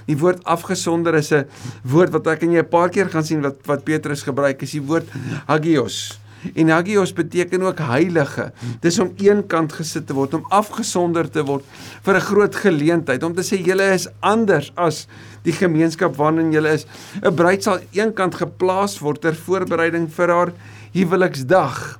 Die 0.06 0.16
woord 0.16 0.44
afgesonder 0.46 1.18
is 1.18 1.32
'n 1.32 1.44
woord 1.82 2.12
wat 2.14 2.26
ek 2.32 2.44
en 2.44 2.52
jy 2.52 2.62
'n 2.62 2.70
paar 2.70 2.88
keer 2.88 3.10
gaan 3.10 3.24
sien 3.24 3.42
wat 3.42 3.58
wat 3.66 3.84
Petrus 3.84 4.22
gebruik, 4.22 4.62
is 4.62 4.72
die 4.72 4.86
woord 4.86 5.08
hagios. 5.48 6.20
En 6.54 6.68
hagios 6.68 7.12
beteken 7.12 7.62
ook 7.62 7.78
heilige. 7.78 8.52
Dis 8.80 8.98
om 8.98 9.12
eenkant 9.16 9.72
gesit 9.72 10.06
te 10.06 10.14
word, 10.14 10.34
om 10.34 10.46
afgesonder 10.54 11.30
te 11.30 11.42
word 11.44 11.64
vir 12.02 12.14
'n 12.16 12.20
groot 12.20 12.54
geleentheid, 12.54 13.22
om 13.22 13.34
te 13.34 13.42
sê 13.42 13.58
julle 13.58 13.94
is 13.94 14.08
anders 14.20 14.72
as 14.76 15.06
die 15.42 15.52
gemeenskap 15.52 16.16
waarin 16.16 16.52
julle 16.52 16.72
is. 16.72 16.86
'n 17.22 17.34
Bruid 17.34 17.62
sal 17.62 17.78
eenkant 17.92 18.34
geplaas 18.34 18.98
word 18.98 19.20
ter 19.20 19.34
voorbereiding 19.34 20.08
vir 20.10 20.28
haar 20.28 20.52
huweliksdag. 20.92 21.98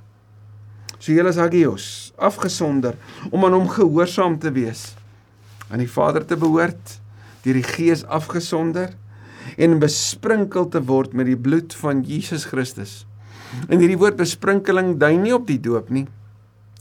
So 0.98 1.12
julle 1.12 1.28
is 1.28 1.36
hagios, 1.36 2.12
afgesonder 2.16 2.96
om 3.30 3.44
aan 3.44 3.52
hom 3.52 3.68
gehoorsaam 3.68 4.38
te 4.38 4.50
wees, 4.50 4.94
aan 5.70 5.78
die 5.78 5.90
Vader 5.90 6.24
te 6.26 6.36
behoort, 6.36 7.00
deur 7.44 7.54
die 7.54 7.62
Gees 7.62 8.04
afgesonder 8.04 8.94
en 9.56 9.78
besprinkel 9.78 10.66
te 10.68 10.82
word 10.82 11.12
met 11.14 11.26
die 11.26 11.38
bloed 11.38 11.74
van 11.74 12.02
Jesus 12.02 12.48
Christus. 12.50 13.04
En 13.68 13.78
hierdie 13.78 13.98
woord 13.98 14.16
besprinkeling 14.16 14.96
dui 15.00 15.16
nie 15.16 15.34
op 15.34 15.46
die 15.46 15.60
doop 15.60 15.90
nie. 15.90 16.06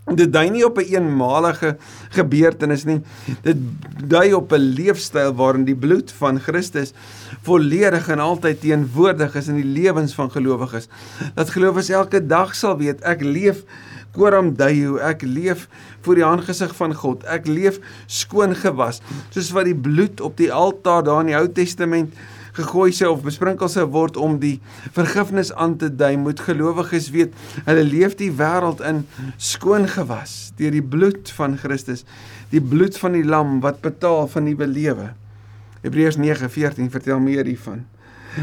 Dit 0.05 0.29
dui 0.29 0.49
nie 0.53 0.65
op 0.65 0.77
'n 0.77 0.81
een 0.85 0.93
eenmalige 0.93 1.77
gebeurtenis 2.13 2.83
nie. 2.85 3.01
Dit 3.41 3.57
dui 4.05 4.33
op 4.33 4.51
'n 4.51 4.61
leefstyl 4.77 5.33
waarin 5.33 5.65
die 5.65 5.75
bloed 5.75 6.11
van 6.11 6.39
Christus 6.39 6.93
volledig 7.41 8.07
en 8.09 8.19
altyd 8.19 8.61
teenwoordig 8.61 9.35
is 9.35 9.47
in 9.47 9.55
die 9.55 9.81
lewens 9.81 10.13
van 10.13 10.31
gelowiges. 10.31 10.87
Dat 11.33 11.49
gelowiges 11.49 11.89
elke 11.89 12.25
dag 12.25 12.55
sal 12.55 12.77
weet 12.77 13.01
ek 13.01 13.21
leef 13.21 13.63
Coram 14.15 14.53
Deo, 14.55 14.95
ek 14.97 15.21
leef 15.21 15.67
voor 16.01 16.15
die 16.15 16.25
aangesig 16.25 16.75
van 16.75 16.93
God. 16.93 17.23
Ek 17.23 17.47
leef 17.47 17.79
skoon 18.07 18.55
gewas, 18.55 19.01
soos 19.29 19.51
wat 19.51 19.65
die 19.65 19.75
bloed 19.75 20.21
op 20.21 20.37
die 20.37 20.51
altaar 20.53 21.03
daar 21.03 21.19
in 21.25 21.33
die 21.33 21.37
Ou 21.37 21.47
Testament 21.51 22.13
gegooi 22.55 22.91
sou 22.95 23.11
of 23.13 23.23
besprinkel 23.25 23.69
sou 23.71 23.85
word 23.91 24.17
om 24.17 24.37
die 24.39 24.57
vergifnis 24.95 25.51
aan 25.53 25.75
te 25.81 25.89
dui, 25.91 26.15
moet 26.19 26.39
gelowiges 26.39 27.09
weet, 27.15 27.35
hulle 27.67 27.83
leef 27.83 28.15
die 28.19 28.31
wêreld 28.31 28.83
in 28.87 29.03
skoon 29.37 29.89
gewas 29.91 30.53
deur 30.59 30.71
die 30.75 30.83
bloed 30.83 31.31
van 31.35 31.57
Christus, 31.59 32.05
die 32.53 32.63
bloed 32.63 32.97
van 33.01 33.17
die 33.17 33.25
lam 33.27 33.59
wat 33.65 33.81
betaal 33.83 34.29
vir 34.31 34.45
nuwe 34.45 34.69
lewe. 34.71 35.09
Hebreërs 35.83 36.17
9:14 36.17 36.89
vertel 36.93 37.19
meer 37.19 37.45
hiervan. 37.45 37.85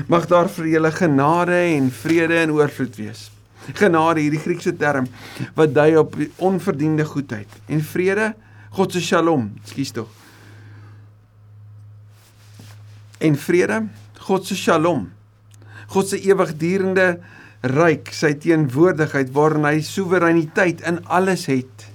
Mag 0.08 0.26
daar 0.26 0.48
vir 0.48 0.68
julle 0.76 0.92
genade 0.92 1.56
en 1.76 1.90
vrede 1.90 2.38
en 2.44 2.52
oorvloed 2.52 2.96
wees. 2.96 3.30
Genade, 3.72 4.20
hierdie 4.20 4.40
Griekse 4.42 4.72
term 4.76 5.06
wat 5.54 5.74
dui 5.74 5.96
op 5.96 6.16
onverdiende 6.42 7.04
goedheid 7.04 7.48
en 7.68 7.80
vrede, 7.80 8.32
God 8.72 8.92
se 8.92 9.00
Shalom, 9.00 9.50
ekskuus 9.62 9.92
tog. 9.92 10.08
En 13.22 13.36
vrede, 13.36 13.82
God 14.22 14.46
se 14.46 14.54
Shalom. 14.54 15.08
God 15.90 16.08
se 16.08 16.18
ewigdurende 16.22 17.16
ryk, 17.62 18.10
sy 18.14 18.32
teenwoordigheid 18.42 19.32
waarin 19.34 19.66
hy 19.66 19.80
soewereiniteit 19.86 20.82
in 20.86 21.00
alles 21.10 21.48
het. 21.50 21.88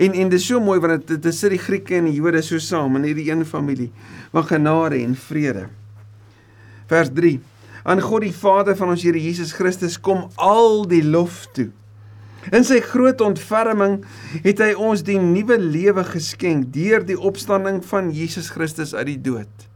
En 0.00 0.14
en 0.14 0.30
dis 0.30 0.46
so 0.46 0.60
mooi 0.62 0.78
want 0.80 1.06
dit 1.08 1.20
dit 1.20 1.34
sit 1.36 1.52
die 1.52 1.60
Grieke 1.60 1.98
en 1.98 2.08
die 2.08 2.16
Jode 2.16 2.42
so 2.46 2.60
saam 2.62 2.96
in 3.00 3.08
hierdie 3.08 3.28
een 3.30 3.44
familie 3.48 3.90
van 4.32 4.46
genade 4.48 5.00
en 5.02 5.16
vrede. 5.18 5.66
Vers 6.90 7.10
3. 7.14 7.36
Aan 7.84 8.02
God 8.04 8.24
die 8.24 8.34
Vader 8.34 8.76
van 8.76 8.92
ons 8.94 9.04
Here 9.04 9.20
Jesus 9.20 9.52
Christus 9.56 9.98
kom 10.00 10.28
al 10.36 10.84
die 10.88 11.02
lof 11.04 11.46
toe. 11.56 11.70
In 12.56 12.64
sy 12.64 12.80
groot 12.80 13.20
ontferming 13.20 13.98
het 14.46 14.62
hy 14.64 14.72
ons 14.80 15.02
die 15.04 15.18
nuwe 15.20 15.58
lewe 15.60 16.04
geskenk 16.08 16.70
deur 16.72 17.04
die 17.04 17.18
opstanding 17.18 17.82
van 17.84 18.08
Jesus 18.16 18.48
Christus 18.54 18.94
uit 18.96 19.10
die 19.12 19.20
dood. 19.28 19.69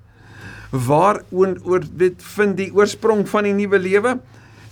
Waar 0.75 1.23
oor 1.31 1.83
dit 1.91 2.23
vind 2.35 2.57
die 2.59 2.71
oorsprong 2.75 3.29
van 3.29 3.47
die 3.47 3.55
nuwe 3.55 3.79
lewe? 3.79 4.19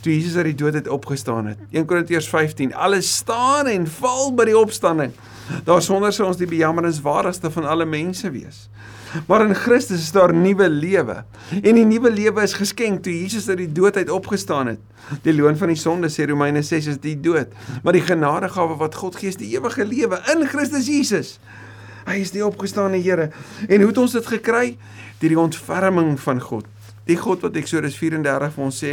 toe 0.02 0.12
Jesus 0.12 0.34
uit 0.36 0.50
die 0.50 0.58
dood 0.58 0.74
het 0.74 0.88
opgestaan 0.90 1.46
het. 1.52 1.58
1 1.70 1.86
Korintiërs 1.86 2.28
15. 2.28 2.74
Alles 2.74 3.16
staan 3.16 3.66
en 3.70 3.86
val 3.86 4.32
by 4.34 4.48
die 4.50 4.58
opstanding. 4.58 5.14
Daarsonder 5.66 6.12
sou 6.14 6.26
ons 6.26 6.40
die 6.40 6.48
bejammerenswaardigste 6.50 7.50
van 7.54 7.68
alle 7.70 7.86
mense 7.86 8.30
wees. 8.34 8.66
Maar 9.28 9.44
in 9.46 9.54
Christus 9.54 10.00
is 10.02 10.12
daar 10.14 10.32
nuwe 10.34 10.68
lewe. 10.72 11.20
En 11.60 11.78
die 11.78 11.86
nuwe 11.86 12.10
lewe 12.10 12.42
is 12.42 12.56
geskenk 12.56 13.02
toe 13.04 13.12
Jesus 13.14 13.48
uit 13.48 13.60
die 13.60 13.72
dood 13.72 13.96
uit 13.96 14.10
opgestaan 14.10 14.72
het. 14.72 14.80
Die 15.22 15.34
loon 15.36 15.58
van 15.60 15.70
die 15.70 15.78
sonde 15.78 16.10
sê 16.10 16.26
Romeine 16.26 16.62
6 16.64 16.88
is 16.94 17.00
die 17.02 17.18
dood, 17.20 17.52
maar 17.82 17.92
die 17.92 18.04
genadegawe 18.06 18.78
wat 18.80 18.96
God 18.96 19.18
gee 19.20 19.28
is 19.28 19.36
die 19.36 19.50
ewige 19.52 19.84
lewe 19.84 20.22
in 20.32 20.46
Christus 20.48 20.88
Jesus. 20.88 21.36
Hy 22.06 22.18
is 22.22 22.32
die 22.34 22.44
opgestane 22.44 23.00
Here. 23.02 23.30
En 23.68 23.80
hoe 23.80 23.90
het 23.90 23.98
ons 23.98 24.12
dit 24.12 24.26
gekry? 24.26 24.76
Deur 25.20 25.34
die 25.34 25.40
ontferming 25.40 26.16
van 26.20 26.40
God. 26.42 26.66
Die 27.06 27.18
God 27.18 27.42
wat 27.42 27.56
Eksodus 27.58 27.96
34 27.98 28.54
vir 28.54 28.64
ons 28.64 28.78
sê, 28.78 28.92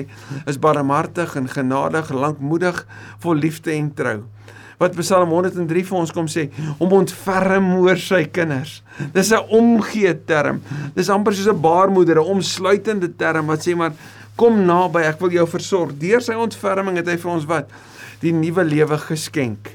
is 0.50 0.58
barmhartig 0.62 1.36
en 1.38 1.50
genadig, 1.50 2.10
lankmoedig, 2.10 2.82
vol 3.22 3.38
liefde 3.38 3.74
en 3.76 3.92
trou. 3.94 4.18
Wat 4.80 4.96
Psalm 4.96 5.34
103 5.36 5.84
vir 5.90 5.98
ons 6.00 6.14
kom 6.16 6.30
sê, 6.32 6.48
om 6.80 6.94
ontferm 6.96 7.68
oor 7.82 8.00
sy 8.00 8.24
kinders. 8.32 8.82
Dis 9.14 9.32
'n 9.32 9.46
omgee 9.50 10.14
term. 10.26 10.62
Dis 10.96 11.10
amper 11.10 11.34
soos 11.34 11.54
'n 11.54 11.62
baarmoeder, 11.62 12.18
'n 12.18 12.32
omsluitende 12.38 13.16
term 13.16 13.48
wat 13.48 13.60
sê 13.60 13.76
maar 13.76 13.94
kom 14.36 14.66
naby, 14.66 15.00
ek 15.00 15.20
wil 15.20 15.32
jou 15.32 15.48
versorg. 15.48 15.92
Deur 16.00 16.22
sy 16.22 16.34
ontferming 16.34 16.96
het 16.98 17.08
hy 17.08 17.18
vir 17.18 17.32
ons 17.32 17.46
wat 17.46 17.70
die 18.22 18.32
nuwe 18.32 18.64
lewe 18.64 18.98
geskenk. 18.98 19.70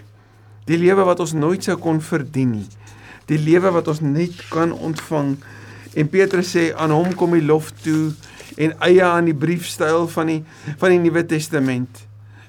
Die 0.66 0.78
lewe 0.78 1.04
wat 1.04 1.20
ons 1.20 1.32
nooit 1.32 1.64
sou 1.64 1.76
kon 1.76 2.00
verdien 2.00 2.50
nie. 2.50 2.66
Die 3.26 3.38
lewe 3.38 3.70
wat 3.70 3.88
ons 3.88 4.00
net 4.00 4.48
kan 4.48 4.72
ontvang 4.72 5.36
En 5.94 6.08
Petrus 6.10 6.50
sê 6.50 6.72
aan 6.74 6.92
hom 6.94 7.12
kom 7.18 7.36
die 7.36 7.44
lof 7.44 7.70
toe 7.84 8.10
en 8.58 8.74
eie 8.86 9.04
aan 9.06 9.28
die 9.30 9.36
briefstyl 9.36 10.08
van 10.10 10.30
die 10.30 10.40
van 10.80 10.94
die 10.94 11.00
Nuwe 11.02 11.22
Testament. 11.30 12.02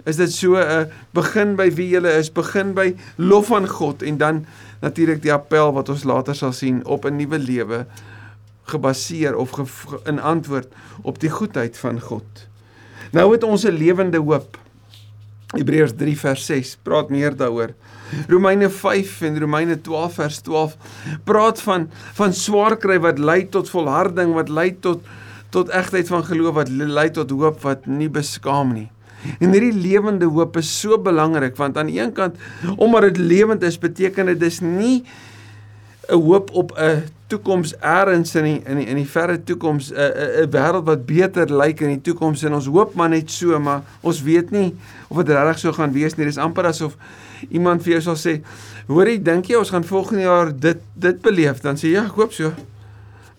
Is 0.05 0.17
dit 0.17 0.34
so 0.34 0.58
'n 0.58 0.89
begin 1.13 1.55
by 1.55 1.70
wie 1.70 1.89
jy 1.89 2.01
is, 2.17 2.29
begin 2.29 2.74
by 2.74 2.96
lof 3.17 3.51
aan 3.51 3.67
God 3.67 4.01
en 4.01 4.17
dan 4.17 4.46
natuurlik 4.82 5.22
die 5.22 5.34
appel 5.34 5.74
wat 5.74 5.89
ons 5.89 6.03
later 6.03 6.36
sal 6.36 6.53
sien 6.53 6.86
op 6.86 7.05
'n 7.05 7.17
nuwe 7.17 7.38
lewe 7.38 7.86
gebaseer 8.65 9.36
of 9.36 9.51
ge, 9.51 9.65
in 10.05 10.20
antwoord 10.20 10.67
op 11.01 11.20
die 11.20 11.29
goedheid 11.29 11.77
van 11.77 12.01
God. 12.01 12.48
Nou 13.12 13.32
het 13.32 13.44
ons 13.44 13.65
'n 13.65 13.77
lewende 13.77 14.17
hoop. 14.17 14.58
Hebreërs 15.53 15.94
3 15.98 16.17
vers 16.17 16.46
6 16.46 16.77
praat 16.84 17.10
meer 17.10 17.36
daaroor. 17.36 17.74
Romeine 18.27 18.69
5 18.69 19.21
en 19.21 19.39
Romeine 19.39 19.81
12 19.81 20.13
vers 20.13 20.39
12 20.39 20.77
praat 21.24 21.62
van 21.62 21.89
van 22.13 22.33
swaar 22.33 22.77
kry 22.77 23.00
wat 23.00 23.19
lei 23.19 23.45
tot 23.50 23.69
volharding, 23.69 24.33
wat 24.33 24.50
lei 24.50 24.71
tot 24.79 25.05
tot 25.50 25.69
egtheid 25.69 26.07
van 26.12 26.25
geloof, 26.25 26.53
wat 26.53 26.69
lei 26.69 27.09
tot 27.12 27.31
hoop 27.31 27.62
wat 27.63 27.85
nie 27.88 28.09
beskaam 28.09 28.74
nie. 28.75 28.89
En 29.39 29.53
hierdie 29.55 29.74
lewende 29.74 30.27
hoop 30.29 30.57
is 30.57 30.69
so 30.79 30.97
belangrik 31.01 31.55
want 31.57 31.77
aan 31.77 31.89
die 31.89 32.00
een 32.01 32.13
kant 32.13 32.35
omdat 32.75 33.09
dit 33.09 33.17
lewend 33.17 33.63
is, 33.63 33.79
beteken 33.79 34.33
dit 34.33 34.39
dis 34.39 34.59
nie 34.62 35.03
'n 36.09 36.21
hoop 36.21 36.50
op 36.53 36.71
'n 36.77 37.03
toekoms 37.27 37.74
eers 37.81 38.35
in 38.35 38.43
die 38.43 38.62
in 38.65 38.77
die 38.77 38.85
in 38.85 38.95
die 38.95 39.09
verre 39.09 39.43
toekoms 39.43 39.91
'n 39.91 40.45
'n 40.45 40.50
wêreld 40.51 40.85
wat 40.85 41.05
beter 41.05 41.50
lyk 41.50 41.81
in 41.81 41.88
die 41.88 42.01
toekoms 42.01 42.43
en 42.43 42.53
ons 42.53 42.65
hoop 42.65 42.93
maar 42.93 43.09
net 43.09 43.31
so 43.31 43.59
maar 43.59 43.81
ons 44.01 44.21
weet 44.21 44.51
nie 44.51 44.75
of 45.07 45.17
dit 45.17 45.35
regtig 45.35 45.59
so 45.59 45.71
gaan 45.71 45.91
wees 45.91 46.15
nie 46.15 46.25
dis 46.25 46.38
amper 46.38 46.65
asof 46.65 46.97
iemand 47.50 47.84
vir 47.84 47.92
jou 47.94 48.01
sal 48.01 48.15
sê, 48.15 48.42
"Hoorie, 48.88 49.22
dink 49.22 49.46
jy 49.46 49.56
ons 49.56 49.70
gaan 49.70 49.84
volgende 49.84 50.22
jaar 50.22 50.60
dit 50.60 50.77
dit 50.94 51.22
beleef?" 51.22 51.62
Dan 51.62 51.75
sê 51.75 51.82
jy, 51.82 51.92
"Ja, 51.92 52.06
ek 52.06 52.15
hoop 52.15 52.34
so." 52.34 52.54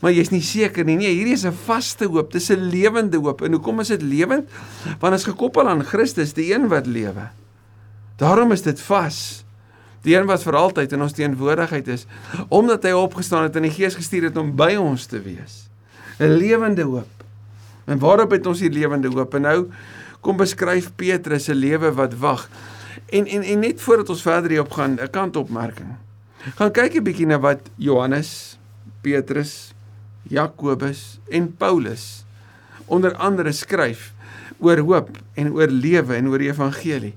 Maar 0.00 0.12
jy's 0.12 0.30
nie 0.30 0.42
seker 0.42 0.84
nie. 0.84 0.96
Nee, 0.96 1.14
hierdie 1.14 1.32
is 1.32 1.44
'n 1.44 1.52
vaste 1.52 2.04
hoop. 2.06 2.32
Dis 2.32 2.50
'n 2.50 2.68
lewende 2.68 3.16
hoop. 3.16 3.42
En 3.42 3.52
hoekom 3.52 3.80
is 3.80 3.88
dit 3.88 4.02
lewend? 4.02 4.48
Want 5.00 5.12
dit 5.12 5.20
is 5.20 5.24
gekoppel 5.24 5.68
aan 5.68 5.84
Christus, 5.84 6.32
die 6.32 6.52
een 6.52 6.68
wat 6.68 6.86
lewe. 6.86 7.30
Daarom 8.16 8.52
is 8.52 8.62
dit 8.62 8.80
vas. 8.80 9.44
Die 10.02 10.16
een 10.16 10.26
wat 10.26 10.42
vir 10.42 10.56
altyd 10.56 10.92
in 10.92 11.02
ons 11.02 11.12
teenwoordigheid 11.12 11.88
is, 11.88 12.06
omdat 12.48 12.82
hy 12.82 12.90
opgestaan 12.90 13.42
het 13.42 13.56
en 13.56 13.62
die 13.62 13.70
Gees 13.70 13.94
gestuur 13.94 14.22
het 14.22 14.36
om 14.36 14.54
by 14.56 14.76
ons 14.78 15.06
te 15.06 15.20
wees. 15.20 15.68
'n 16.20 16.36
Lewende 16.36 16.82
hoop. 16.82 17.08
En 17.84 17.98
waarop 17.98 18.30
het 18.30 18.46
ons 18.46 18.60
hier 18.60 18.70
lewende 18.70 19.08
hoop? 19.08 19.34
En 19.34 19.42
nou 19.42 19.70
kom 20.20 20.36
beskryf 20.36 20.90
Petrus 20.96 21.44
se 21.44 21.54
lewe 21.54 21.92
wat 21.92 22.14
wag. 22.14 22.48
En 23.06 23.26
en 23.26 23.42
en 23.42 23.58
net 23.58 23.80
voordat 23.80 24.08
ons 24.08 24.22
verder 24.22 24.50
hierop 24.50 24.72
gaan, 24.72 24.98
'n 25.00 25.10
kantopmerking. 25.10 25.94
Gaan 26.54 26.70
kyk 26.70 26.94
'n 26.94 27.02
bietjie 27.02 27.26
na 27.26 27.38
wat 27.38 27.70
Johannes, 27.76 28.58
Petrus, 29.00 29.74
Jakobus 30.22 31.18
en 31.28 31.56
Paulus 31.56 32.24
onder 32.86 33.14
andere 33.14 33.52
skryf 33.52 34.12
oor 34.58 34.78
hoop 34.78 35.18
en 35.34 35.52
oor 35.52 35.70
lewe 35.70 36.14
en 36.14 36.28
oor 36.28 36.38
die 36.38 36.50
evangelie. 36.50 37.14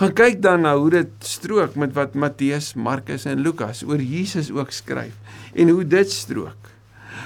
Gaan 0.00 0.14
kyk 0.16 0.40
dan 0.40 0.64
na 0.64 0.72
hoe 0.76 0.90
dit 0.90 1.10
strook 1.18 1.76
met 1.76 1.92
wat 1.92 2.14
Matteus, 2.16 2.72
Markus 2.74 3.26
en 3.28 3.42
Lukas 3.44 3.82
oor 3.84 4.00
Jesus 4.00 4.48
ook 4.50 4.72
skryf 4.72 5.12
en 5.52 5.68
hoe 5.68 5.84
dit 5.84 6.12
strook. 6.12 6.72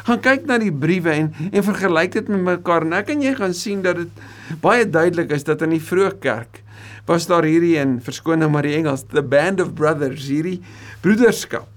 Gaan 0.05 0.21
kyk 0.21 0.49
na 0.51 0.59
die 0.59 0.73
briewe 0.75 1.15
en 1.15 1.31
en 1.53 1.63
vergelyk 1.63 2.19
dit 2.19 2.29
met 2.29 2.43
mekaar 2.43 2.83
en 2.83 2.99
ek 2.99 3.15
en 3.15 3.23
jy 3.23 3.35
gaan 3.39 3.55
sien 3.55 3.83
dat 3.83 4.03
dit 4.03 4.59
baie 4.61 4.83
duidelik 4.83 5.31
is 5.31 5.47
dat 5.47 5.63
in 5.63 5.77
die 5.77 5.83
vroeë 5.83 6.19
kerk 6.19 6.64
was 7.07 7.29
daar 7.31 7.47
hierdie 7.49 7.77
in 7.81 8.01
verskoon 8.05 8.43
nou 8.45 8.51
maar 8.51 8.67
die 8.67 8.77
Engels 8.79 9.07
the 9.13 9.23
band 9.23 9.61
of 9.61 9.75
brothers 9.75 10.29
hierdie 10.31 10.61
broederskap 11.05 11.75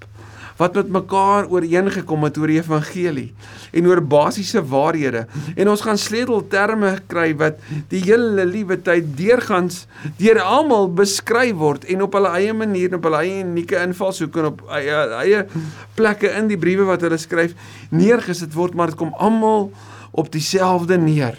wat 0.57 0.73
met 0.73 0.89
mekaar 0.89 1.47
ooreengekom 1.53 2.25
het 2.25 2.37
oor 2.41 2.49
die 2.49 2.59
evangelie 2.59 3.27
en 3.77 3.87
oor 3.89 4.01
basiese 4.01 4.61
waarhede. 4.65 5.25
En 5.55 5.69
ons 5.69 5.83
gaan 5.85 5.99
sleutelterme 6.01 6.95
kry 7.11 7.29
wat 7.37 7.61
die 7.91 8.01
hele 8.07 8.45
liewe 8.47 8.79
tyd 8.81 9.11
deurgangs 9.19 9.83
deur 10.17 10.41
almal 10.41 10.89
beskryf 10.97 11.57
word 11.61 11.85
en 11.93 12.05
op 12.07 12.17
hulle 12.17 12.33
eie 12.39 12.55
manier 12.57 12.97
op 12.97 13.05
hulle 13.09 13.21
eie 13.25 13.43
unieke 13.45 13.77
invalshoek 13.85 14.41
en 14.41 14.51
op 14.53 14.63
eie, 14.79 15.01
eie 15.21 15.43
plekke 15.99 16.33
in 16.39 16.49
die 16.49 16.59
briewe 16.59 16.89
wat 16.89 17.05
hulle 17.05 17.21
skryf 17.21 17.53
neergesit 17.93 18.57
word 18.57 18.77
maar 18.77 18.93
dit 18.93 18.99
kom 18.99 19.13
almal 19.21 19.69
op 20.17 20.31
dieselfde 20.33 20.97
neer. 20.97 21.37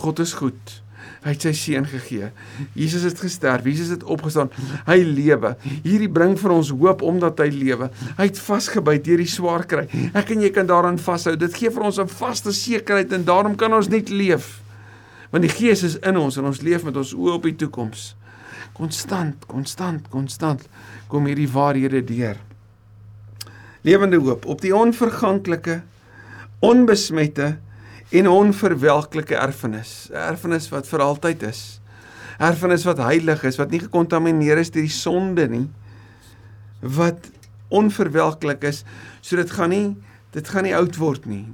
God 0.00 0.22
is 0.24 0.32
goed 0.38 0.80
Hy 1.20 1.34
het 1.34 1.44
sy 1.44 1.52
seun 1.52 1.84
gegee. 1.84 2.30
Jesus 2.72 3.02
het 3.04 3.18
gesterf, 3.20 3.66
Jesus 3.68 3.90
het 3.92 4.04
opgestaan. 4.08 4.48
Hy 4.86 4.96
lewe. 5.04 5.52
Hierdie 5.84 6.08
bring 6.08 6.32
vir 6.40 6.54
ons 6.54 6.70
hoop 6.72 7.04
omdat 7.04 7.42
hy 7.44 7.50
lewe. 7.52 7.90
Hy 8.16 8.28
het 8.30 8.40
vasgebyt 8.40 9.04
deur 9.04 9.20
die 9.20 9.28
swaar 9.28 9.66
kry. 9.68 9.84
Ek 10.16 10.32
en 10.32 10.40
jy 10.40 10.52
kan 10.54 10.68
daaraan 10.70 10.96
vashou. 11.00 11.36
Dit 11.36 11.58
gee 11.60 11.68
vir 11.70 11.84
ons 11.84 12.00
'n 12.00 12.08
vaste 12.08 12.52
sekerheid 12.52 13.12
en 13.12 13.24
daarom 13.24 13.56
kan 13.56 13.72
ons 13.72 13.88
net 13.88 14.08
leef. 14.08 14.62
Want 15.30 15.42
die 15.42 15.52
Gees 15.52 15.82
is 15.82 15.96
in 15.96 16.16
ons 16.16 16.36
en 16.36 16.44
ons 16.44 16.62
leef 16.62 16.84
met 16.84 16.96
ons 16.96 17.14
oë 17.14 17.34
op 17.34 17.42
die 17.42 17.56
toekoms. 17.56 18.16
Konstant, 18.72 19.46
konstant, 19.46 20.08
konstant 20.08 20.68
kom 21.08 21.26
hierdie 21.26 21.48
waarhede 21.48 22.04
deur. 22.04 22.36
Lewende 23.82 24.16
hoop 24.16 24.46
op 24.46 24.60
die 24.60 24.74
onverganklike, 24.76 25.82
onbesmette 26.60 27.58
en 28.10 28.28
onverwelklike 28.28 29.36
erfenis, 29.38 30.08
'n 30.10 30.14
erfenis 30.14 30.68
wat 30.68 30.86
vir 30.86 31.00
altyd 31.00 31.42
is. 31.42 31.80
Erfenis 32.38 32.84
wat 32.84 32.98
heilig 32.98 33.44
is, 33.44 33.56
wat 33.56 33.70
nie 33.70 33.80
gekontamineer 33.80 34.58
is 34.58 34.70
deur 34.70 34.82
die 34.82 34.90
sonde 34.90 35.48
nie. 35.48 35.68
Wat 36.80 37.30
onverwelklik 37.68 38.64
is, 38.64 38.84
so 39.20 39.36
dit 39.36 39.50
gaan 39.50 39.70
nie 39.70 39.96
dit 40.32 40.48
gaan 40.48 40.62
nie 40.62 40.76
oud 40.76 40.96
word 40.96 41.26
nie. 41.26 41.46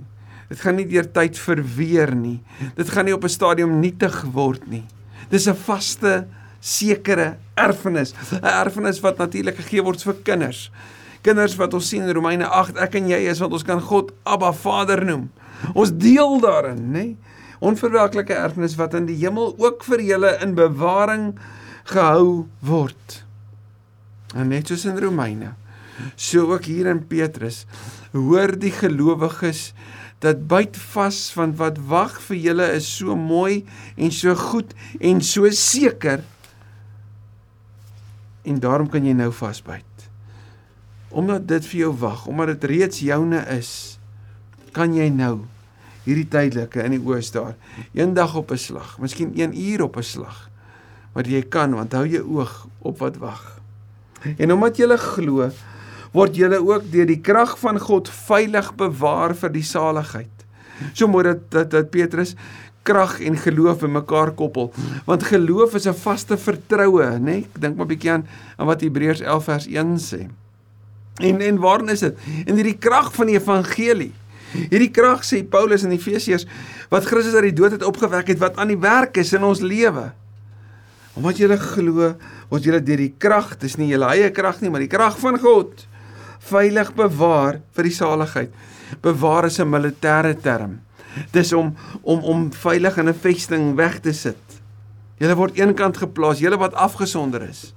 Dit 0.49 0.61
gaan 0.61 0.77
nie 0.77 0.87
deur 0.87 1.13
tyd 1.13 1.39
verweer 1.39 2.15
nie. 2.15 2.43
Dit 2.77 2.91
gaan 2.91 3.05
nie 3.05 3.15
op 3.15 3.25
'n 3.25 3.29
stadium 3.29 3.81
nietig 3.81 4.23
word 4.33 4.67
nie. 4.69 4.85
Dis 5.31 5.47
'n 5.49 5.55
vaste 5.55 6.27
sekere 6.61 7.37
erfenis, 7.55 8.15
'n 8.33 8.45
erfenis 8.45 9.01
wat 9.01 9.19
natuurlik 9.19 9.57
gegee 9.57 9.83
word 9.83 10.03
vir 10.03 10.15
kinders. 10.23 10.71
Kinders 11.23 11.57
wat 11.57 11.75
ons 11.75 11.89
sien 11.89 12.03
in 12.03 12.15
Romeine 12.15 12.47
8, 12.47 12.77
ek 12.77 12.95
en 12.95 13.09
jy 13.09 13.29
is 13.29 13.41
wat 13.41 13.53
ons 13.53 13.65
kan 13.65 13.81
God 13.81 14.13
Abba 14.25 14.53
Vader 14.53 15.05
noem. 15.05 15.31
Ons 15.75 15.95
deel 15.97 16.41
daarin, 16.43 16.83
nê? 16.91 17.07
Nee? 17.07 17.35
Onverwelklike 17.65 18.35
erfenis 18.37 18.77
wat 18.77 18.95
in 18.99 19.07
die 19.09 19.17
hemel 19.17 19.55
ook 19.57 19.85
vir 19.89 20.03
julle 20.05 20.35
in 20.45 20.53
bewaring 20.59 21.31
gehou 21.89 22.47
word. 22.61 23.23
En 24.37 24.51
net 24.53 24.69
soos 24.69 24.85
in 24.85 24.99
Romeine, 25.01 25.55
so 26.21 26.51
ook 26.53 26.69
hier 26.69 26.91
in 26.91 27.01
Petrus, 27.09 27.65
hoor 28.13 28.53
die 28.61 28.75
gelowiges 28.77 29.71
dat 30.21 30.45
byt 30.49 30.77
vas 30.93 31.23
van 31.37 31.55
wat 31.57 31.81
wag 31.89 32.21
vir 32.29 32.41
julle 32.45 32.69
is 32.77 32.89
so 32.99 33.17
mooi 33.17 33.65
en 33.97 34.13
so 34.13 34.37
goed 34.37 34.77
en 35.01 35.25
so 35.25 35.49
seker. 35.49 36.25
En 38.45 38.61
daarom 38.61 38.93
kan 38.93 39.05
jy 39.05 39.17
nou 39.17 39.33
vasbyt 39.33 39.85
omdat 41.17 41.47
dit 41.49 41.67
vir 41.71 41.79
jou 41.87 41.93
wag, 42.03 42.27
omdat 42.29 42.57
dit 42.57 42.65
reeds 42.75 42.99
joune 43.01 43.39
is, 43.55 43.96
kan 44.77 44.93
jy 44.97 45.09
nou 45.13 45.47
hierdie 46.07 46.29
tydelike 46.31 46.85
in 46.85 46.95
die 46.97 47.03
oë 47.03 47.23
staar. 47.25 47.57
Eendag 47.97 48.37
op 48.39 48.53
'n 48.53 48.61
slag, 48.61 48.99
miskien 48.99 49.33
1 49.35 49.57
uur 49.57 49.83
op 49.83 49.97
'n 49.97 50.03
slag. 50.03 50.51
Maar 51.15 51.27
jy 51.27 51.43
kan, 51.43 51.75
want 51.75 51.93
hou 51.93 52.07
jou 52.07 52.25
oog 52.37 52.67
op 52.79 52.99
wat 52.99 53.17
wag. 53.17 53.61
En 54.39 54.53
omdat 54.53 54.77
jy 54.77 54.97
glo, 54.97 55.51
word 56.13 56.37
jy 56.37 56.57
ook 56.57 56.91
deur 56.91 57.07
die 57.07 57.21
krag 57.21 57.59
van 57.59 57.79
God 57.79 58.09
veilig 58.09 58.75
bewaar 58.75 59.35
vir 59.35 59.51
die 59.51 59.63
saligheid. 59.63 60.37
So 60.93 61.09
moet 61.09 61.25
dit 61.25 61.51
dat, 61.51 61.71
dat 61.71 61.91
Petrus 61.91 62.35
krag 62.83 63.21
en 63.21 63.37
geloof 63.37 63.83
in 63.83 63.93
mekaar 63.93 64.31
koppel 64.31 64.73
want 65.05 65.23
geloof 65.23 65.75
is 65.75 65.87
'n 65.87 65.95
vaste 65.95 66.37
vertroue 66.37 67.19
nê 67.19 67.21
nee? 67.21 67.47
ek 67.55 67.61
dink 67.61 67.77
maar 67.77 67.87
bietjie 67.87 68.11
aan 68.11 68.27
aan 68.57 68.67
wat 68.67 68.81
Hebreërs 68.81 69.21
11 69.21 69.45
vers 69.45 69.67
1 69.67 69.99
sê 69.99 70.29
En 71.17 71.41
en 71.41 71.59
waarin 71.59 71.89
is 71.89 72.05
dit? 72.05 72.19
In 72.45 72.55
hierdie 72.55 72.77
krag 72.79 73.13
van 73.15 73.31
die 73.31 73.39
evangelie. 73.39 74.13
Hierdie 74.71 74.93
krag 74.95 75.25
sê 75.27 75.43
Paulus 75.49 75.85
in 75.87 75.95
Efesiërs 75.95 76.47
wat 76.93 77.09
Christus 77.09 77.35
uit 77.35 77.51
die 77.51 77.59
dood 77.59 77.77
het 77.77 77.85
opgewek 77.87 78.33
het 78.33 78.41
wat 78.43 78.59
aan 78.61 78.73
die 78.73 78.81
werk 78.81 79.19
is 79.21 79.33
in 79.37 79.45
ons 79.47 79.63
lewe. 79.65 80.11
Omdat 81.17 81.41
jy 81.41 81.57
glo, 81.57 82.15
word 82.51 82.67
jy 82.67 82.81
deur 82.81 83.01
die 83.01 83.15
krag, 83.19 83.55
dis 83.61 83.79
nie 83.81 83.89
jou 83.89 84.03
eie 84.05 84.31
krag 84.31 84.61
nie, 84.61 84.71
maar 84.71 84.85
die 84.85 84.93
krag 84.93 85.17
van 85.19 85.39
God 85.41 85.87
veilig 86.47 86.93
bewaar 86.95 87.61
vir 87.75 87.89
die 87.89 87.95
saligheid. 87.95 88.53
Bewaar 89.03 89.47
is 89.47 89.59
'n 89.59 89.71
militêre 89.71 90.35
term. 90.35 90.81
Dis 91.33 91.53
om 91.53 91.75
om 92.03 92.21
om 92.23 92.53
veilig 92.53 92.99
in 92.99 93.09
'n 93.09 93.15
vesting 93.15 93.75
weg 93.77 94.01
te 94.01 94.13
sit. 94.13 94.37
Jy 95.19 95.35
word 95.35 95.57
eenkant 95.57 95.97
geplaas, 95.97 96.39
jy 96.39 96.51
wat 96.57 96.75
afgesonder 96.75 97.43
is 97.43 97.73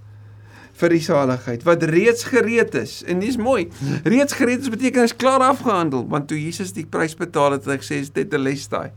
vir 0.79 0.95
die 0.95 1.03
saligheid 1.03 1.65
wat 1.67 1.83
reeds 1.91 2.25
gereed 2.29 2.75
is. 2.79 2.99
En 3.09 3.21
dis 3.23 3.37
mooi. 3.39 3.67
Reeds 4.07 4.35
gereed 4.37 4.63
is 4.63 4.71
beteken 4.71 5.07
is 5.09 5.15
klaar 5.15 5.43
afgehandel, 5.49 6.05
want 6.09 6.29
toe 6.29 6.39
Jesus 6.39 6.73
die 6.75 6.87
prys 6.87 7.17
betaal 7.19 7.57
het, 7.57 7.67
het 7.67 7.75
hy 7.75 7.79
gesê 7.83 8.01
dit 8.15 8.39
is 8.39 8.43
lesdaai. 8.45 8.89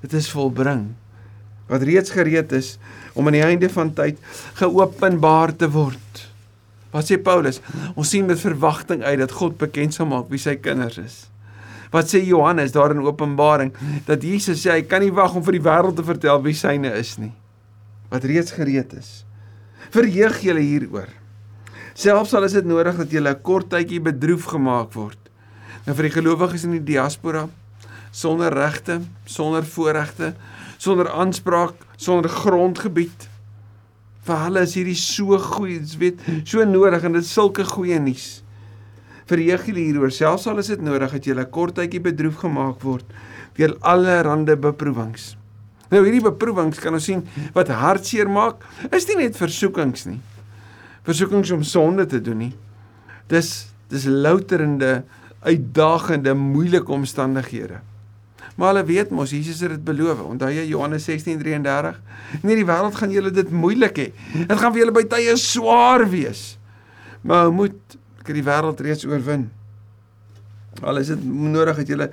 Dit 0.00 0.16
is 0.16 0.30
volbring. 0.32 0.88
Wat 1.70 1.84
reeds 1.86 2.12
gereed 2.14 2.52
is 2.56 2.76
om 3.14 3.28
aan 3.28 3.36
die 3.36 3.46
einde 3.46 3.68
van 3.70 3.92
tyd 3.94 4.18
geopenbaar 4.58 5.54
te 5.56 5.68
word. 5.70 6.26
Wat 6.90 7.06
sê 7.06 7.20
Paulus? 7.22 7.60
Ons 7.94 8.10
sien 8.10 8.26
met 8.26 8.40
verwagting 8.40 9.04
uit 9.04 9.18
dat 9.20 9.34
God 9.36 9.58
bekend 9.60 9.94
sal 9.94 10.08
maak 10.10 10.30
wie 10.32 10.40
sy 10.42 10.56
kinders 10.58 10.98
is. 10.98 11.18
Wat 11.94 12.10
sê 12.10 12.22
Johannes 12.22 12.74
daar 12.74 12.94
in 12.94 13.02
Openbaring 13.02 13.74
dat 14.06 14.24
Jesus 14.26 14.64
sê 14.64 14.78
hy 14.78 14.82
kan 14.86 15.02
nie 15.04 15.14
wag 15.14 15.34
om 15.36 15.44
vir 15.46 15.58
die 15.58 15.66
wêreld 15.66 15.98
te 15.98 16.06
vertel 16.06 16.42
wie 16.42 16.56
syne 16.58 16.94
is 16.98 17.16
nie. 17.22 17.34
Wat 18.10 18.26
reeds 18.26 18.54
gereed 18.56 18.94
is 18.98 19.20
verheug 19.90 20.38
julle 20.44 20.62
hieroor. 20.62 21.10
Selfs 21.94 22.34
al 22.34 22.44
is 22.44 22.52
dit 22.52 22.64
nodig 22.64 22.96
dat 22.96 23.10
julle 23.10 23.30
'n 23.30 23.42
kort 23.42 23.70
tydjie 23.70 24.00
bedroef 24.00 24.44
gemaak 24.44 24.92
word. 24.94 25.18
Nou 25.86 25.96
vir 25.96 26.08
die 26.08 26.16
gelowiges 26.20 26.64
in 26.64 26.72
die 26.72 26.84
diaspora 26.84 27.48
sonder 28.10 28.52
regte, 28.52 29.00
sonder 29.24 29.64
voorregte, 29.64 30.34
sonder 30.78 31.10
aanspraak, 31.10 31.74
sonder 31.96 32.30
grondgebied. 32.30 33.28
Vir 34.26 34.44
hulle 34.44 34.64
is 34.66 34.74
hierdie 34.74 34.98
so 34.98 35.38
goed, 35.38 35.96
weet, 35.98 36.20
so 36.44 36.64
nodig 36.64 37.04
en 37.06 37.12
dit 37.12 37.26
sulke 37.26 37.64
goeie 37.64 37.98
nuus. 38.02 38.42
Verheug 39.30 39.66
julle 39.70 39.84
hieroor, 39.84 40.10
selfs 40.10 40.48
al 40.50 40.58
is 40.58 40.72
dit 40.72 40.80
nodig 40.82 41.12
dat 41.12 41.24
julle 41.24 41.44
'n 41.46 41.50
kort 41.50 41.74
tydjie 41.74 42.00
bedroef 42.00 42.42
gemaak 42.42 42.82
word 42.82 43.06
deur 43.56 43.76
allerlei 43.80 44.56
beproewings. 44.56 45.36
Nou 45.90 46.04
hierdie 46.04 46.22
beproewings 46.22 46.78
kan 46.78 46.94
ons 46.94 47.04
sien 47.04 47.26
wat 47.52 47.68
hartseer 47.68 48.28
maak, 48.28 48.64
is 48.92 49.06
nie 49.08 49.16
net 49.16 49.36
versoekings 49.36 50.06
nie. 50.06 50.20
Versoekings 51.10 51.50
om 51.50 51.62
sonde 51.66 52.06
te 52.06 52.20
doen 52.22 52.44
nie. 52.46 52.52
Dis 53.30 53.68
dis 53.90 54.04
louterende, 54.06 55.00
uitdagende, 55.42 56.34
moeilike 56.38 56.92
omstandighede. 56.94 57.80
Maar 58.54 58.74
hulle 58.74 58.84
weet 58.86 59.10
mos 59.10 59.32
Jesus 59.34 59.62
het 59.64 59.72
dit 59.74 59.84
beloof. 59.84 60.20
Onthou 60.22 60.50
jy 60.52 60.68
Johannes 60.68 61.08
16:33? 61.08 61.96
In 62.42 62.52
hierdie 62.52 62.66
wêreld 62.68 62.94
gaan 62.94 63.10
julle 63.10 63.32
dit 63.34 63.50
moeilik 63.50 63.98
hê. 63.98 64.08
Dit 64.46 64.58
gaan 64.58 64.74
vir 64.74 64.84
julle 64.84 64.94
by 64.94 65.06
tye 65.10 65.34
swaar 65.40 66.04
wees. 66.10 66.58
Maar 67.26 67.50
moet 67.50 67.96
ek 68.20 68.30
die 68.36 68.44
wêreld 68.46 68.80
reeds 68.84 69.08
oorwin. 69.08 69.48
Al 70.84 71.02
is 71.02 71.10
dit 71.10 71.24
nodig 71.24 71.82
dat 71.82 71.88
julle 71.88 72.10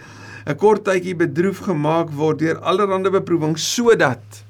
'n 0.48 0.56
kort 0.56 0.84
tydjie 0.88 1.16
bedroef 1.16 1.60
gemaak 1.68 2.10
word 2.10 2.40
deur 2.40 2.58
allerlei 2.64 3.12
beproewings 3.12 3.74
sodat 3.76 4.44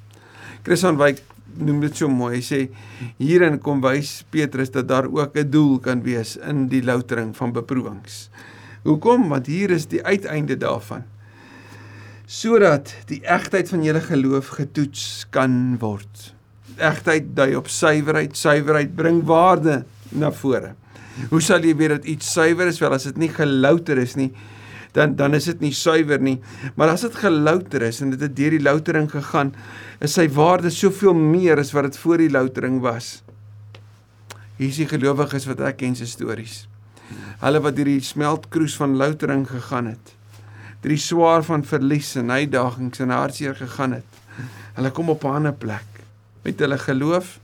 Christian 0.63 0.97
Wyk 0.97 1.23
noem 1.59 1.81
dit 1.85 1.97
so 1.97 2.09
mooi. 2.11 2.37
Hy 2.37 2.43
sê 2.43 2.59
hierin 3.21 3.59
kom 3.63 3.81
wys 3.83 4.23
Petrus 4.33 4.71
dat 4.73 4.87
daar 4.87 5.07
ook 5.07 5.37
'n 5.37 5.49
doel 5.49 5.79
kan 5.79 6.03
wees 6.03 6.37
in 6.37 6.67
die 6.67 6.83
loutering 6.83 7.35
van 7.35 7.51
beproewings. 7.51 8.29
Hoekom? 8.83 9.29
Want 9.29 9.47
hier 9.47 9.69
is 9.71 9.87
die 9.87 10.03
uiteinde 10.03 10.57
daarvan. 10.57 11.03
Sodat 12.25 12.93
die 13.07 13.21
egtheid 13.23 13.69
van 13.69 13.83
julle 13.83 14.01
geloof 14.01 14.47
getoets 14.47 15.25
kan 15.29 15.77
word. 15.79 16.33
Egtheid 16.77 17.35
dui 17.35 17.55
op 17.55 17.67
suiwerheid, 17.67 18.37
suiwerheid 18.37 18.95
bring 18.95 19.23
waarde 19.23 19.85
na 20.09 20.31
vore. 20.31 20.75
Hoe 21.29 21.41
sal 21.41 21.63
jy 21.65 21.75
weet 21.75 21.89
dat 21.89 22.05
iets 22.05 22.31
suiwer 22.31 22.67
is 22.67 22.79
wel 22.79 22.93
as 22.93 23.03
dit 23.03 23.17
nie 23.17 23.29
gelouter 23.29 23.97
is 23.97 24.15
nie? 24.15 24.31
Dan 24.97 25.15
dan 25.15 25.37
is 25.37 25.45
dit 25.51 25.61
nie 25.61 25.73
suiwer 25.75 26.21
nie. 26.21 26.39
Maar 26.75 26.95
as 26.95 27.05
dit 27.05 27.15
gelouter 27.21 27.85
is 27.85 28.01
en 28.01 28.13
dit 28.15 28.23
het 28.25 28.35
deur 28.35 28.55
die 28.57 28.63
loutering 28.63 29.09
gegaan, 29.11 29.53
is 30.01 30.17
sy 30.17 30.27
waarde 30.33 30.71
soveel 30.73 31.13
meer 31.17 31.61
as 31.61 31.73
wat 31.75 31.91
dit 31.91 31.99
voor 32.01 32.23
die 32.23 32.31
loutering 32.33 32.81
was. 32.81 33.21
Hier 34.57 34.73
is 34.73 34.81
die 34.81 34.89
gelowiges 34.89 35.45
wat 35.49 35.61
ek 35.69 35.81
ken 35.83 35.95
se 35.97 36.07
stories. 36.09 36.65
Hulle 37.43 37.61
wat 37.61 37.77
deur 37.77 37.91
die 37.91 38.03
smeltkroes 38.03 38.77
van 38.79 38.97
loutering 38.97 39.45
gegaan 39.49 39.93
het. 39.93 40.13
Deur 40.81 40.95
die 40.95 41.01
swaar 41.01 41.45
van 41.45 41.65
verlies 41.65 42.15
en 42.17 42.33
uitdagings 42.33 43.03
en 43.05 43.13
hartseer 43.13 43.57
gegaan 43.57 43.99
het. 43.99 44.23
Hulle 44.77 44.91
kom 44.91 45.13
op 45.13 45.23
'n 45.23 45.37
ander 45.41 45.53
plek 45.53 45.85
met 46.43 46.59
hulle 46.59 46.77
geloof 46.77 47.39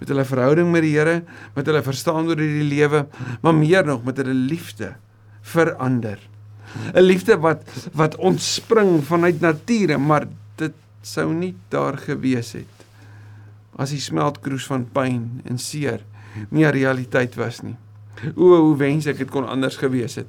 met 0.00 0.08
hulle 0.08 0.24
verhouding 0.24 0.70
met 0.72 0.82
die 0.82 0.96
Here, 0.96 1.22
met 1.54 1.66
hulle 1.66 1.82
verstaan 1.84 2.26
oor 2.26 2.36
die 2.36 2.64
lewe, 2.64 3.06
maar 3.42 3.54
meer 3.54 3.84
nog 3.84 4.04
met 4.04 4.16
hulle 4.16 4.32
liefde 4.32 4.94
vir 5.52 5.74
ander. 5.76 6.18
'n 6.94 7.02
liefde 7.02 7.38
wat 7.38 7.62
wat 7.92 8.16
ontspring 8.16 9.04
vanuit 9.04 9.40
nature, 9.40 9.98
maar 9.98 10.26
dit 10.56 10.72
sou 11.02 11.32
nie 11.32 11.54
daar 11.68 11.96
gewees 11.98 12.52
het 12.52 12.80
as 13.80 13.94
die 13.94 14.02
smeltkroes 14.02 14.66
van 14.68 14.84
pyn 14.92 15.40
en 15.48 15.58
seer 15.58 16.02
nie 16.50 16.64
'n 16.64 16.72
realiteit 16.72 17.34
was 17.34 17.62
nie. 17.62 17.76
O, 18.36 18.56
hoe 18.56 18.76
wens 18.76 19.06
ek 19.06 19.18
dit 19.18 19.30
kon 19.30 19.48
anders 19.48 19.76
gewees 19.76 20.14
het. 20.14 20.28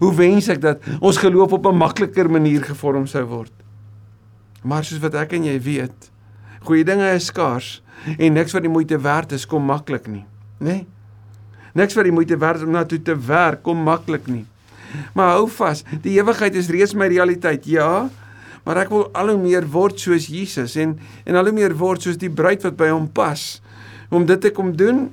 Hoe 0.00 0.14
wens 0.14 0.48
ek 0.48 0.60
dat 0.60 0.80
ons 1.00 1.16
geloof 1.16 1.52
op 1.52 1.66
'n 1.66 1.76
makliker 1.76 2.30
manier 2.30 2.62
gevorm 2.62 3.06
sou 3.06 3.24
word. 3.24 3.52
Maar 4.62 4.84
soos 4.84 5.00
wat 5.00 5.14
ek 5.14 5.32
en 5.32 5.44
jy 5.44 5.60
weet, 5.60 6.10
goeie 6.60 6.84
dinge 6.84 7.14
is 7.14 7.26
skaars 7.26 7.82
en 8.18 8.32
niks 8.32 8.52
wat 8.52 8.62
die 8.62 8.70
moeite 8.70 8.98
werd 8.98 9.32
is 9.32 9.46
kom 9.46 9.62
maklik 9.62 10.06
nie, 10.06 10.24
nê? 10.58 10.64
Nee? 10.64 10.86
Niks 11.74 11.94
wat 11.94 12.04
die 12.04 12.12
moeite 12.12 12.38
werd 12.38 12.62
om 12.62 12.70
na 12.70 12.84
toe 12.84 13.02
te 13.02 13.14
werk 13.14 13.62
kom 13.62 13.82
maklik 13.84 14.26
nie. 14.26 14.46
Maar 15.14 15.36
hou 15.36 15.48
vas, 15.58 15.82
die 16.02 16.16
ewigheid 16.18 16.54
is 16.58 16.70
reeds 16.72 16.94
my 16.94 17.08
realiteit. 17.10 17.66
Ja, 17.70 18.08
maar 18.66 18.82
ek 18.82 18.90
wil 18.90 19.06
al 19.14 19.34
hoe 19.34 19.38
meer 19.40 19.66
word 19.70 20.00
soos 20.02 20.26
Jesus 20.30 20.74
en 20.80 20.96
en 21.24 21.38
al 21.38 21.50
hoe 21.50 21.54
meer 21.54 21.76
word 21.78 22.02
soos 22.02 22.18
die 22.18 22.32
bruid 22.32 22.64
wat 22.66 22.76
by 22.78 22.90
hom 22.90 23.06
pas. 23.06 23.60
Om 24.10 24.26
dit 24.26 24.40
te 24.40 24.50
kom 24.54 24.72
doen, 24.76 25.08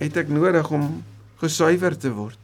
het 0.00 0.16
ek 0.16 0.30
nodig 0.32 0.68
om 0.72 1.02
gesuiwer 1.40 1.96
te 1.98 2.12
word. 2.12 2.38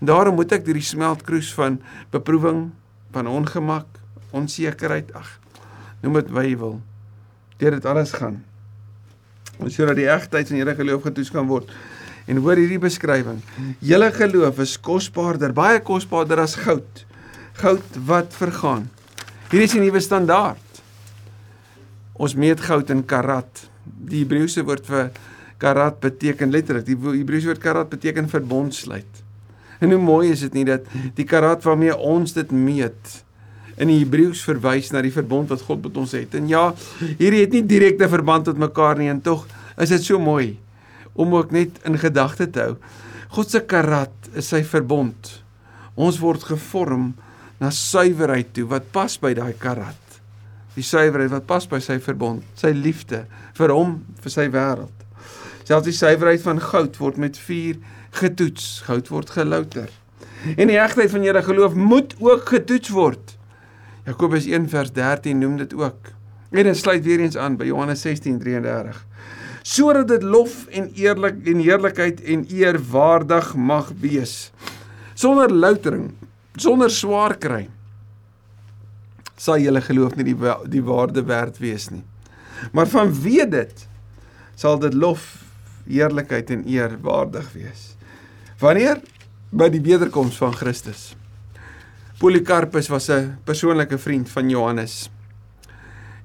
Daarom 0.00 0.38
moet 0.40 0.52
ek 0.56 0.68
hierdie 0.68 0.84
smeltkroes 0.84 1.50
van 1.56 1.80
beproewing, 2.12 2.70
van 3.12 3.28
ongemak, 3.28 3.88
onsekerheid, 4.36 5.10
ag, 5.16 5.28
noem 6.00 6.20
dit 6.20 6.30
wat 6.32 6.46
jy 6.48 6.54
wil. 6.60 6.78
Deur 7.60 7.76
dit 7.76 7.88
alles 7.88 8.14
gaan. 8.16 8.40
sodat 9.68 9.98
die 9.98 10.08
egtheid 10.08 10.48
van 10.48 10.56
julle 10.56 10.74
geloof 10.74 11.02
getoets 11.04 11.30
kan 11.30 11.46
word. 11.46 11.68
En 12.30 12.38
hoor 12.44 12.60
hierdie 12.60 12.78
beskrywing. 12.78 13.40
Julle 13.82 14.10
geloof 14.14 14.60
is 14.62 14.76
kosbaarder, 14.78 15.54
baie 15.54 15.80
kosbaarder 15.82 16.44
as 16.44 16.54
goud. 16.62 17.04
Goud 17.58 17.96
wat 18.06 18.36
vergaan. 18.38 18.86
Hier 19.50 19.64
is 19.66 19.74
die 19.74 19.82
nuwe 19.82 20.02
standaard. 20.02 20.82
Ons 22.14 22.36
meet 22.38 22.62
goud 22.62 22.92
in 22.94 23.02
karat. 23.08 23.64
Die 23.82 24.22
Hebreëse 24.22 24.62
woord 24.68 24.86
vir 24.86 25.10
karat 25.60 25.98
beteken 26.00 26.52
letterlik, 26.54 26.86
die 26.86 26.96
Hebreëse 26.96 27.50
woord 27.50 27.64
karat 27.64 27.90
beteken 27.90 28.30
verbondsluit. 28.30 29.24
En 29.80 29.90
hoe 29.90 30.00
mooi 30.00 30.30
is 30.30 30.44
dit 30.46 30.54
nie 30.60 30.66
dat 30.68 30.86
die 31.16 31.26
karat 31.26 31.64
waarmee 31.66 31.96
ons 31.96 32.36
dit 32.36 32.52
meet 32.52 33.18
in 33.80 33.88
die 33.88 34.02
Hebreëus 34.04 34.44
verwys 34.44 34.92
na 34.92 35.02
die 35.02 35.12
verbond 35.12 35.50
wat 35.50 35.64
God 35.66 35.82
met 35.88 35.98
ons 35.98 36.12
het. 36.14 36.36
En 36.36 36.48
ja, 36.48 36.68
hierdie 37.18 37.42
het 37.42 37.54
nie 37.56 37.64
direkte 37.66 38.08
verband 38.12 38.52
met 38.52 38.66
mekaar 38.68 39.00
nie 39.00 39.08
en 39.10 39.22
tog 39.24 39.46
is 39.80 39.90
dit 39.96 40.04
so 40.04 40.20
mooi 40.20 40.52
om 41.12 41.34
ook 41.34 41.50
net 41.54 41.80
in 41.84 41.98
gedagte 41.98 42.50
te 42.50 42.60
hou. 42.60 42.76
God 43.30 43.50
se 43.50 43.60
karat 43.62 44.30
is 44.34 44.50
sy 44.50 44.62
verbond. 44.66 45.30
Ons 45.94 46.18
word 46.22 46.44
gevorm 46.48 47.12
na 47.60 47.70
suiwerheid 47.74 48.54
toe 48.56 48.66
wat 48.70 48.88
pas 48.94 49.16
by 49.20 49.34
daai 49.36 49.52
karat. 49.58 49.96
Die 50.74 50.86
suiwerheid 50.86 51.32
wat 51.34 51.46
pas 51.50 51.66
by 51.68 51.80
sy 51.82 51.98
verbond, 52.02 52.44
sy 52.58 52.72
liefde 52.74 53.24
vir 53.58 53.74
hom, 53.74 53.98
vir 54.22 54.34
sy 54.34 54.46
wêreld. 54.52 54.94
Selfs 55.66 55.86
die 55.86 55.94
suiwerheid 55.94 56.42
van 56.42 56.62
goud 56.62 56.96
word 56.98 57.18
met 57.20 57.38
vuur 57.38 57.78
getoets. 58.18 58.80
Goud 58.86 59.10
word 59.12 59.30
gelouter. 59.34 59.90
En 60.56 60.70
die 60.70 60.78
egtheid 60.80 61.12
van 61.12 61.26
julle 61.26 61.42
geloof 61.44 61.76
moet 61.76 62.16
ook 62.18 62.48
getoets 62.48 62.90
word. 62.94 63.36
Jakobus 64.08 64.48
1 64.48 64.66
vers 64.72 64.90
13 64.96 65.38
noem 65.38 65.60
dit 65.60 65.74
ook. 65.76 66.14
En 66.50 66.66
dit 66.66 66.76
sluit 66.76 67.04
weer 67.04 67.20
eens 67.20 67.36
aan 67.36 67.60
by 67.60 67.68
Johannes 67.68 68.02
16:33 68.06 69.04
sodat 69.62 70.08
dit 70.08 70.22
lof 70.22 70.66
en 70.66 70.90
eerlik 70.94 71.46
en 71.46 71.60
heerlikheid 71.60 72.20
en 72.20 72.46
eer 72.48 72.78
waardig 72.90 73.54
mag 73.54 73.92
wees. 74.00 74.52
Sonder 75.14 75.52
loutering 75.52 76.12
sonder 76.56 76.90
swaar 76.90 77.36
kry 77.38 77.68
sal 79.40 79.60
julle 79.62 79.80
geloof 79.80 80.16
nie 80.18 80.26
die 80.32 80.54
die 80.68 80.82
waarde 80.84 81.22
werd 81.24 81.60
wees 81.62 81.88
nie. 81.92 82.02
Maar 82.76 82.90
vanweë 82.92 83.46
dit 83.48 83.86
sal 84.60 84.80
dit 84.82 84.94
lof 84.94 85.30
heerlikheid 85.88 86.50
en 86.52 86.66
eer 86.68 86.98
waardig 87.00 87.48
wees. 87.56 87.94
Wanneer? 88.60 89.00
By 89.50 89.70
die 89.72 89.80
wederkoms 89.82 90.36
van 90.38 90.52
Christus. 90.54 91.14
Polycarpus 92.20 92.90
was 92.92 93.08
'n 93.08 93.38
persoonlike 93.44 93.98
vriend 93.98 94.28
van 94.28 94.50
Johannes 94.50 95.10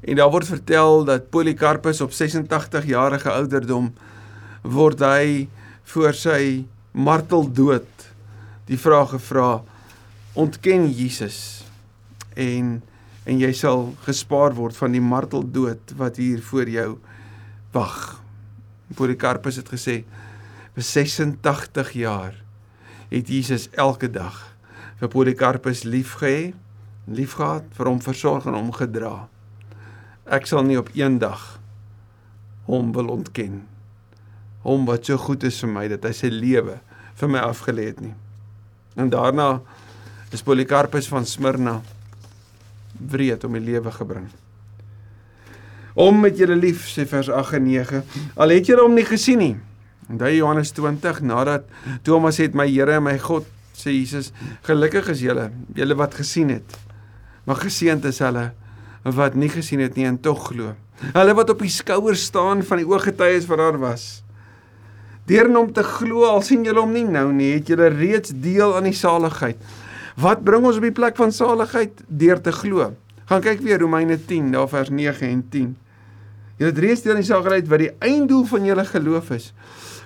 En 0.06 0.20
daar 0.20 0.30
word 0.30 0.48
vertel 0.48 1.04
dat 1.08 1.30
Polycarpus 1.34 2.02
op 2.02 2.13
86 2.13 2.86
jarige 2.86 3.32
ouderdom 3.32 3.94
word 4.62 5.02
hy 5.02 5.48
voor 5.89 6.13
sy 6.13 6.65
marteldood 6.94 8.06
die 8.70 8.78
vraag 8.82 9.15
gevra 9.15 9.50
ontken 10.38 10.89
Jesus 10.94 11.65
en 12.36 12.82
en 13.26 13.39
jy 13.41 13.50
sal 13.58 13.88
gespaar 14.06 14.54
word 14.54 14.78
van 14.78 14.94
die 14.94 15.02
marteldood 15.02 15.96
wat 15.98 16.20
hier 16.22 16.44
voor 16.46 16.70
jou 16.70 16.89
wag. 17.74 18.22
Polycarpus 18.94 19.58
het 19.58 19.72
gesê 19.74 19.96
vir 20.76 20.86
86 20.86 21.96
jaar 21.98 22.36
het 23.10 23.32
Jesus 23.34 23.65
elke 23.74 24.12
dag 24.13 24.38
vir 25.00 25.10
Polycarpus 25.10 25.82
liefgehê, 25.89 26.54
liefgehad, 27.10 27.65
vir 27.74 27.89
hom 27.89 27.98
versorg 28.04 28.46
en 28.46 28.56
hom 28.56 28.70
gedra. 28.76 29.26
Ek 30.26 30.48
sal 30.50 30.66
nie 30.66 30.78
op 30.80 30.90
een 30.98 31.20
dag 31.22 31.56
hom 32.66 32.92
wil 32.96 33.12
ontken. 33.14 33.62
Hom 34.66 34.88
wat 34.90 35.06
so 35.06 35.18
goed 35.22 35.44
is 35.46 35.60
vir 35.62 35.70
my 35.70 35.86
dat 35.92 36.08
hy 36.08 36.14
sy 36.18 36.32
lewe 36.34 36.80
vir 37.20 37.30
my 37.30 37.44
afgelê 37.46 37.92
het 37.92 38.02
nie. 38.02 38.16
En 38.98 39.12
daarna 39.14 39.60
is 40.34 40.42
Polycarpus 40.44 41.08
van 41.12 41.28
Smyrna 41.30 41.78
wreed 43.12 43.44
om 43.46 43.54
die 43.54 43.64
lewe 43.64 43.92
gebring. 43.94 44.26
Om 45.96 46.26
met 46.26 46.40
julle 46.40 46.58
lief 46.58 46.90
sê 46.92 47.06
vers 47.08 47.30
8 47.30 47.60
en 47.60 47.68
9. 47.70 48.02
Al 48.36 48.56
het 48.56 48.68
julle 48.68 48.84
hom 48.84 48.98
nie 48.98 49.06
gesien 49.08 49.40
nie. 49.40 49.54
Daai 50.10 50.36
Johannes 50.40 50.74
20 50.76 51.22
nadat 51.26 51.70
Thomas 52.04 52.42
het 52.42 52.58
my 52.58 52.68
Here 52.68 52.98
en 52.98 53.06
my 53.06 53.16
God 53.22 53.46
sê 53.76 53.94
Jesus, 53.94 54.32
gelukkig 54.66 55.08
is 55.12 55.22
julle, 55.24 55.50
julle 55.76 55.96
wat 56.00 56.16
gesien 56.18 56.52
het. 56.54 56.78
Maar 57.46 57.62
geseënd 57.66 58.06
is 58.10 58.22
hulle 58.24 58.50
wat 59.13 59.36
nie 59.38 59.50
gesien 59.54 59.84
het 59.84 59.96
nie 59.96 60.08
en 60.10 60.18
tog 60.18 60.48
glo. 60.50 60.74
Hulle 61.13 61.34
wat 61.38 61.52
op 61.54 61.62
die 61.62 61.70
skouers 61.70 62.24
staan 62.32 62.63
van 62.65 62.82
die 62.82 62.88
ooggetuies 62.88 63.46
wat 63.50 63.62
daar 63.62 63.78
was. 63.78 64.24
Deur 65.30 65.50
om 65.58 65.72
te 65.74 65.84
glo 65.84 66.26
al 66.30 66.41
sien 66.46 66.65
julle 66.65 66.82
hom 66.82 66.94
nie 66.94 67.06
nou 67.06 67.32
nie, 67.34 67.56
het 67.58 67.70
julle 67.70 67.89
reeds 67.94 68.34
deel 68.41 68.76
aan 68.78 68.89
die 68.89 68.98
saligheid. 68.98 69.62
Wat 70.22 70.44
bring 70.46 70.65
ons 70.65 70.78
op 70.80 70.86
die 70.86 70.96
plek 70.96 71.18
van 71.20 71.34
saligheid? 71.34 72.02
Deur 72.08 72.41
te 72.41 72.54
glo. 72.56 72.94
Gaan 73.30 73.41
kyk 73.41 73.63
weer 73.65 73.82
Romeine 73.82 74.18
10, 74.18 74.52
daar 74.54 74.70
vers 74.70 74.89
9 74.89 75.28
en 75.28 75.41
10. 75.50 75.72
Julle 76.58 76.72
het 76.72 76.80
reeds 76.80 77.02
deel 77.04 77.15
aan 77.15 77.24
die 77.24 77.28
saligheid 77.28 77.68
wat 77.68 77.82
die 77.84 77.94
einddoel 78.00 78.46
van 78.48 78.70
julle 78.70 78.86
geloof 78.86 79.32
is. 79.36 79.50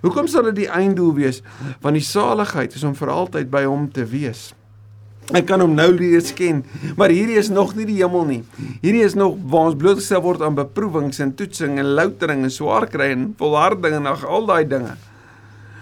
Hoekom 0.02 0.28
sal 0.32 0.48
dit 0.50 0.64
die 0.64 0.70
einddoel 0.72 1.12
wees? 1.18 1.42
Want 1.84 2.00
die 2.00 2.06
saligheid 2.06 2.76
is 2.76 2.84
om 2.88 2.96
vir 2.96 3.12
altyd 3.14 3.52
by 3.52 3.66
hom 3.68 3.90
te 3.92 4.08
wees. 4.08 4.50
Ek 5.30 5.46
kan 5.46 5.62
hom 5.62 5.76
nou 5.78 5.92
leer 5.94 6.26
ken, 6.34 6.64
maar 6.98 7.12
hierdie 7.14 7.38
is 7.38 7.52
nog 7.54 7.76
nie 7.78 7.86
die 7.86 8.00
hemel 8.00 8.26
nie. 8.26 8.40
Hierdie 8.82 9.04
is 9.06 9.14
nog 9.18 9.36
waar 9.52 9.70
ons 9.70 9.78
blootgestel 9.78 10.24
word 10.26 10.42
aan 10.42 10.58
beproewings 10.58 11.22
en 11.22 11.36
toetsing 11.38 11.78
en 11.78 11.92
loutering 12.00 12.48
en 12.48 12.54
swaar 12.54 12.88
kry 12.90 13.12
en 13.14 13.28
volharding 13.38 14.00
en 14.00 14.10
al 14.10 14.50
daai 14.50 14.66
dinge. 14.66 14.96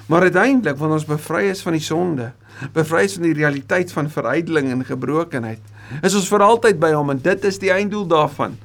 Maar 0.07 0.27
uiteindelik 0.27 0.77
wanneer 0.79 0.99
ons 0.99 1.07
bevry 1.07 1.45
is 1.51 1.63
van 1.63 1.75
die 1.75 1.83
sonde, 1.83 2.31
bevry 2.75 3.05
is 3.07 3.15
van 3.15 3.27
die 3.27 3.35
realiteit 3.37 3.91
van 3.95 4.11
verydeling 4.11 4.71
en 4.71 4.85
gebrokenheid, 4.87 5.63
is 6.03 6.15
ons 6.15 6.27
vir 6.31 6.43
altyd 6.43 6.79
by 6.79 6.91
hom 6.95 7.11
en 7.15 7.23
dit 7.23 7.47
is 7.47 7.59
die 7.63 7.71
einddoel 7.71 8.07
daarvan. 8.11 8.55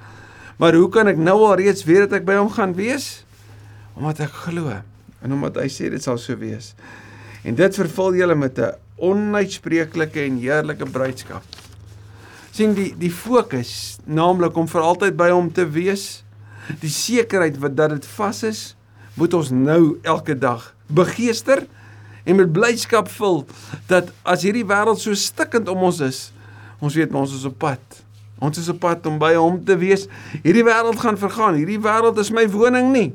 Maar 0.59 0.79
hoe 0.79 0.89
kan 0.95 1.11
ek 1.11 1.19
nou 1.19 1.39
al 1.47 1.57
reeds 1.63 1.87
weet 1.87 2.09
dat 2.09 2.21
ek 2.21 2.27
by 2.27 2.39
hom 2.39 2.51
gaan 2.55 2.75
wees? 2.79 3.25
Omdat 3.99 4.27
ek 4.27 4.35
glo 4.47 4.75
en 5.23 5.35
omdat 5.35 5.59
hy 5.63 5.69
sê 5.71 5.91
dit 5.91 6.03
sal 6.03 6.19
so 6.19 6.35
wees. 6.39 6.73
En 7.47 7.55
dit 7.59 7.79
vervul 7.79 8.19
julle 8.19 8.35
met 8.39 8.59
'n 8.59 8.75
onuitspreeklike 9.03 10.23
en 10.23 10.39
heerlike 10.43 10.87
bruidskap. 10.91 11.43
sien 12.53 12.75
die 12.77 12.91
die 13.01 13.11
fokus 13.11 13.99
naamlik 14.05 14.57
om 14.61 14.67
vir 14.69 14.85
altyd 14.85 15.17
by 15.17 15.31
hom 15.33 15.49
te 15.53 15.65
wees. 15.65 16.21
Die 16.83 16.91
sekerheid 16.93 17.57
wat 17.63 17.73
dat 17.77 17.95
dit 17.95 18.07
vas 18.19 18.43
is, 18.45 18.61
moet 19.17 19.33
ons 19.35 19.51
nou 19.51 19.97
elke 20.05 20.37
dag 20.39 20.75
begeester 20.93 21.65
en 22.29 22.37
met 22.37 22.53
blydskap 22.53 23.09
vul 23.17 23.43
dat 23.89 24.13
as 24.23 24.45
hierdie 24.45 24.67
wêreld 24.69 25.01
so 25.01 25.17
stikkend 25.17 25.69
om 25.73 25.89
ons 25.89 26.03
is, 26.05 26.21
ons 26.79 26.95
weet 26.95 27.17
ons 27.17 27.33
is 27.35 27.49
op 27.49 27.57
pad. 27.59 28.03
Ons 28.43 28.59
is 28.59 28.69
op 28.69 28.81
pad 28.83 29.07
om 29.07 29.17
by 29.23 29.33
hom 29.39 29.61
te 29.65 29.77
wees. 29.79 30.09
Hierdie 30.43 30.65
wêreld 30.67 30.99
gaan 31.01 31.19
vergaan. 31.19 31.59
Hierdie 31.61 31.81
wêreld 31.83 32.19
is 32.19 32.33
my 32.35 32.45
woning 32.51 32.91
nie. 32.95 33.11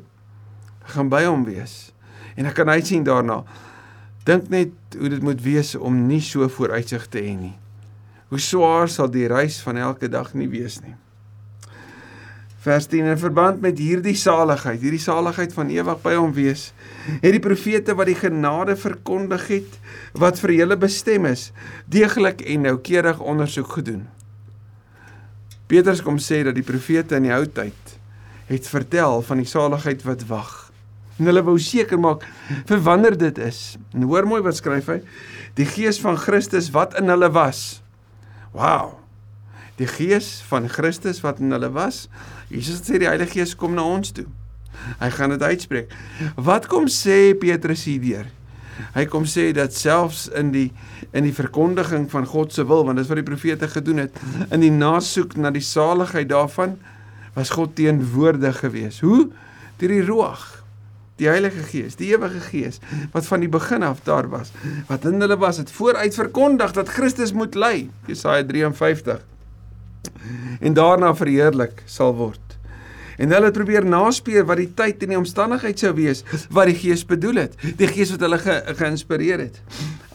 Ek 0.86 0.94
gaan 0.96 1.10
by 1.12 1.22
hom 1.28 1.44
wees. 1.44 1.92
En 2.34 2.48
ek 2.48 2.56
kan 2.56 2.70
uitsien 2.72 3.04
daarna. 3.04 3.42
Dink 4.28 4.48
net 4.52 4.72
hoe 4.96 5.08
dit 5.12 5.22
moet 5.22 5.42
wees 5.42 5.74
om 5.74 6.06
nie 6.06 6.22
so 6.24 6.48
vooruitsig 6.48 7.06
te 7.12 7.20
hê 7.20 7.34
nie. 7.36 7.56
Hoe 8.28 8.40
swaar 8.40 8.88
sal 8.92 9.10
die 9.12 9.26
reis 9.28 9.60
van 9.64 9.76
elke 9.80 10.08
dag 10.08 10.34
nie 10.36 10.48
wees 10.48 10.80
nie. 10.84 10.94
Vers 12.64 12.88
10 12.90 13.06
in 13.12 13.20
verband 13.20 13.60
met 13.62 13.78
hierdie 13.78 14.16
saligheid, 14.18 14.80
hierdie 14.82 15.00
saligheid 15.00 15.52
van 15.54 15.70
ewig 15.72 16.00
by 16.02 16.14
hom 16.18 16.34
wees, 16.36 16.72
het 17.22 17.32
die 17.32 17.42
profete 17.42 17.94
wat 17.96 18.10
die 18.10 18.18
genade 18.18 18.74
verkondig 18.76 19.46
het 19.48 19.78
wat 20.18 20.40
vir 20.42 20.56
julle 20.56 20.76
bestem 20.76 21.28
is, 21.30 21.48
deeglik 21.86 22.42
en 22.44 22.66
noukeurig 22.66 23.22
ondersoek 23.22 23.78
gedoen. 23.78 24.06
Petrus 25.68 26.02
kom 26.04 26.18
sê 26.20 26.42
dat 26.44 26.56
die 26.56 26.66
profete 26.66 27.16
in 27.16 27.28
die 27.28 27.34
ou 27.36 27.44
tyd 27.46 27.96
het 28.48 28.68
vertel 28.68 29.22
van 29.22 29.42
die 29.42 29.48
saligheid 29.48 30.02
wat 30.08 30.24
wag 30.28 30.67
en 31.18 31.28
hulle 31.30 31.42
wou 31.46 31.56
seker 31.60 31.98
maak 32.00 32.24
vir 32.68 32.80
wanneer 32.86 33.18
dit 33.18 33.38
is. 33.42 33.76
En 33.94 34.06
hoor 34.08 34.26
mooi 34.28 34.40
wat 34.46 34.58
skryf 34.58 34.90
hy: 34.92 35.00
Die 35.58 35.66
Gees 35.66 36.00
van 36.02 36.18
Christus 36.20 36.70
wat 36.74 36.96
in 37.00 37.10
hulle 37.10 37.30
was. 37.34 37.82
Wow. 38.54 38.96
Die 39.78 39.88
Gees 39.90 40.38
van 40.48 40.68
Christus 40.70 41.20
wat 41.22 41.42
in 41.42 41.54
hulle 41.54 41.70
was. 41.74 42.06
Jesus 42.50 42.82
sê 42.86 42.98
die 42.98 43.10
Heilige 43.10 43.38
Gees 43.38 43.54
kom 43.58 43.76
na 43.76 43.84
ons 43.86 44.14
toe. 44.14 44.26
Hy 44.98 45.10
gaan 45.14 45.34
dit 45.34 45.42
uitspreek. 45.42 45.94
Wat 46.36 46.68
kom 46.70 46.86
sê 46.90 47.34
Petrus 47.38 47.84
hierdeur? 47.88 48.28
Hy 48.94 49.04
kom 49.10 49.24
sê 49.26 49.48
dat 49.56 49.74
selfs 49.74 50.28
in 50.38 50.52
die 50.54 50.68
in 51.16 51.24
die 51.24 51.34
verkondiging 51.34 52.04
van 52.12 52.26
God 52.28 52.52
se 52.52 52.62
wil, 52.68 52.84
want 52.84 52.98
dit 53.00 53.06
is 53.06 53.10
wat 53.10 53.18
die 53.18 53.26
profete 53.26 53.68
gedoen 53.72 54.02
het, 54.04 54.18
in 54.52 54.60
die 54.60 54.72
nasoek 54.74 55.38
na 55.40 55.48
die 55.54 55.64
saligheid 55.64 56.28
daarvan 56.28 56.76
was 57.34 57.54
God 57.54 57.72
teenwoordig 57.78 58.60
geweest. 58.60 59.00
Hoe? 59.06 59.30
Deur 59.80 59.94
die 59.94 60.04
Ruach 60.04 60.58
die 61.18 61.28
Heilige 61.28 61.64
Gees, 61.66 61.96
die 61.98 62.12
ewige 62.12 62.40
Gees 62.48 62.80
wat 63.12 63.26
van 63.26 63.42
die 63.44 63.50
begin 63.50 63.82
af 63.86 64.04
daar 64.06 64.28
was, 64.30 64.52
wat 64.88 65.06
in 65.08 65.20
hulle 65.22 65.38
was, 65.40 65.58
het 65.58 65.72
vooruit 65.74 66.14
verkondig 66.14 66.74
dat 66.76 66.92
Christus 66.94 67.34
moet 67.34 67.58
ly, 67.58 67.88
Jesaja 68.06 68.46
53. 68.46 69.24
En 70.60 70.74
daarna 70.74 71.14
verheerlik 71.14 71.82
sal 71.86 72.14
word. 72.18 72.42
En 73.18 73.32
hulle 73.34 73.50
het 73.50 73.56
probeer 73.56 73.86
naspeur 73.86 74.44
wat 74.46 74.60
die 74.60 74.70
tyd 74.78 75.02
en 75.02 75.12
die 75.12 75.18
omstandigheid 75.18 75.80
sou 75.82 75.90
wees 75.96 76.22
wat 76.54 76.70
die 76.70 76.76
Gees 76.78 77.02
bedoel 77.06 77.42
het. 77.42 77.56
Die 77.78 77.88
Gees 77.90 78.12
wat 78.14 78.22
hulle 78.22 78.38
ge, 78.38 78.60
geïnspireer 78.78 79.42
het. 79.42 79.58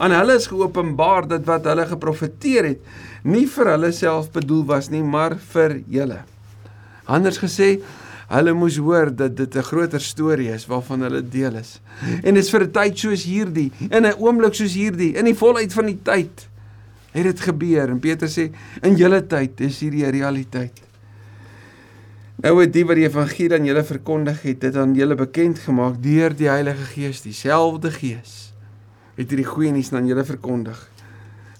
Aan 0.00 0.14
hulle 0.16 0.38
is 0.40 0.48
geopenbaar 0.48 1.28
dat 1.28 1.44
wat 1.48 1.68
hulle 1.68 1.84
geprofeteer 1.90 2.70
het 2.72 2.94
nie 3.24 3.44
vir 3.48 3.70
hulle 3.74 3.92
self 3.96 4.30
bedoel 4.32 4.64
was 4.68 4.90
nie, 4.92 5.02
maar 5.04 5.36
vir 5.52 5.78
julle. 5.88 6.22
Anders 7.04 7.38
gesê, 7.40 7.78
hulle 8.28 8.52
moes 8.56 8.76
hoor 8.76 9.10
dat 9.16 9.36
dit 9.36 9.56
'n 9.56 9.62
groter 9.62 10.00
storie 10.00 10.48
is 10.52 10.66
waarvan 10.66 11.00
hulle 11.00 11.22
deel 11.28 11.54
is. 11.54 11.80
En 12.22 12.34
dit 12.34 12.44
is 12.44 12.50
vir 12.50 12.62
'n 12.62 12.70
tyd 12.70 12.98
soos 12.98 13.24
hierdie, 13.24 13.72
in 13.90 14.06
'n 14.06 14.14
oomblik 14.18 14.54
soos 14.54 14.74
hierdie, 14.74 15.14
in 15.14 15.24
die 15.24 15.34
volheid 15.34 15.72
van 15.72 15.86
die 15.86 15.98
tyd 16.02 16.48
het 17.14 17.24
dit 17.24 17.40
gebeur 17.40 17.88
en 17.88 18.00
Petrus 18.00 18.38
sê 18.38 18.50
in 18.82 18.96
julle 18.96 19.22
tyd 19.26 19.60
is 19.60 19.78
hierdie 19.80 20.10
realiteit. 20.10 20.80
Nou 22.42 22.60
het 22.60 22.72
die 22.72 22.84
wat 22.84 22.98
die 22.98 23.06
evangelie 23.06 23.54
aan 23.58 23.64
julle 23.64 23.84
verkondig 23.84 24.42
het, 24.42 24.60
dit 24.60 24.76
aan 24.76 24.94
julle 24.94 25.14
bekend 25.14 25.58
gemaak 25.58 26.02
deur 26.02 26.34
die 26.34 26.48
Heilige 26.50 26.84
Gees, 26.94 27.22
dieselfde 27.22 27.90
Gees 27.94 28.40
het 29.14 29.30
hierdie 29.30 29.46
goeie 29.46 29.70
nuus 29.70 29.92
aan 29.94 30.08
julle 30.10 30.24
verkondig 30.26 30.80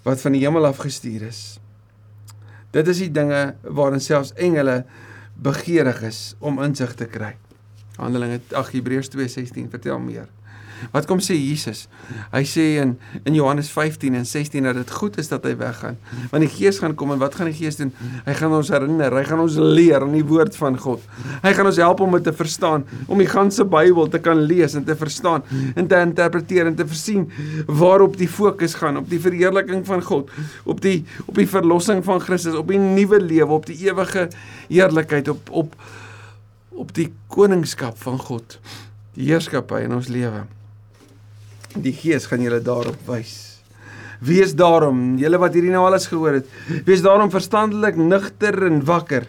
wat 0.05 0.21
van 0.21 0.35
die 0.35 0.43
hemel 0.43 0.67
af 0.67 0.83
gestuur 0.83 1.23
is. 1.31 1.61
Dit 2.75 2.89
is 2.91 2.99
die 3.05 3.13
dinge 3.15 3.55
waarin 3.63 4.03
selfs 4.03 4.35
engele 4.35 4.83
begeerig 5.35 6.03
is 6.03 6.35
om 6.39 6.63
insig 6.63 6.95
te 6.95 7.07
kry. 7.07 7.35
Handelinge 7.97 8.41
8 8.51 8.73
Hebreërs 8.73 9.09
2:16 9.09 9.71
vertel 9.71 9.99
meer. 9.99 10.29
Wat 10.93 11.07
kom 11.07 11.21
sê 11.23 11.37
Jesus? 11.37 11.87
Hy 12.33 12.43
sê 12.49 12.65
in 12.83 12.97
in 13.25 13.35
Johannes 13.35 13.71
15 13.73 14.15
en 14.15 14.27
16 14.27 14.63
dat 14.69 14.79
dit 14.79 14.91
goed 14.91 15.19
is 15.19 15.29
dat 15.29 15.45
hy 15.47 15.55
weggaan. 15.57 15.97
Want 16.31 16.45
die 16.45 16.51
Gees 16.53 16.79
gaan 16.83 16.95
kom 16.95 17.13
en 17.15 17.21
wat 17.23 17.35
gaan 17.39 17.51
die 17.51 17.57
Gees 17.57 17.79
doen? 17.81 17.93
Hy 18.27 18.35
gaan 18.39 18.55
ons 18.57 18.71
herinner, 18.73 19.15
hy 19.15 19.25
gaan 19.29 19.43
ons 19.45 19.57
leer 19.59 20.05
aan 20.05 20.15
die 20.17 20.25
woord 20.27 20.57
van 20.57 20.79
God. 20.79 21.03
Hy 21.43 21.53
gaan 21.57 21.71
ons 21.71 21.81
help 21.83 22.03
om 22.05 22.17
dit 22.19 22.27
te 22.29 22.35
verstaan, 22.37 22.85
om 23.07 23.21
die 23.21 23.29
ganse 23.31 23.65
Bybel 23.65 24.09
te 24.13 24.21
kan 24.23 24.41
lees 24.45 24.77
en 24.79 24.85
te 24.85 24.97
verstaan 24.99 25.45
en 25.75 25.89
te 25.89 26.01
interpreteer 26.01 26.71
en 26.71 26.79
te 26.79 26.87
versien 26.89 27.29
waarop 27.67 28.19
die 28.21 28.29
fokus 28.29 28.77
gaan, 28.81 29.01
op 29.01 29.09
die 29.11 29.21
verheerliking 29.21 29.85
van 29.87 30.03
God, 30.05 30.31
op 30.65 30.81
die 30.85 31.05
op 31.27 31.37
die 31.39 31.49
verlossing 31.49 32.03
van 32.05 32.21
Christus, 32.21 32.57
op 32.59 32.69
die 32.69 32.81
nuwe 32.81 33.21
lewe, 33.23 33.53
op 33.53 33.67
die 33.67 33.79
ewige 33.87 34.29
heerlikheid, 34.69 35.29
op 35.29 35.51
op 35.51 35.79
op 36.75 36.91
die 36.95 37.13
koningskap 37.31 37.99
van 38.03 38.19
God, 38.19 38.59
die 39.15 39.29
heerskappy 39.31 39.85
in 39.87 39.95
ons 39.95 40.11
lewe. 40.11 40.43
Die 41.75 41.95
Gees 41.97 42.29
gaan 42.31 42.43
julle 42.45 42.61
daarop 42.63 43.01
wys. 43.09 43.35
Wees 44.25 44.55
daarom, 44.57 45.17
julle 45.19 45.41
wat 45.43 45.57
hierdie 45.57 45.73
nou 45.75 45.83
alles 45.89 46.07
gehoor 46.09 46.39
het, 46.39 46.51
wees 46.87 47.03
daarom 47.05 47.33
verstandelik, 47.33 47.99
nugter 47.99 48.57
en 48.69 48.79
wakker. 48.87 49.27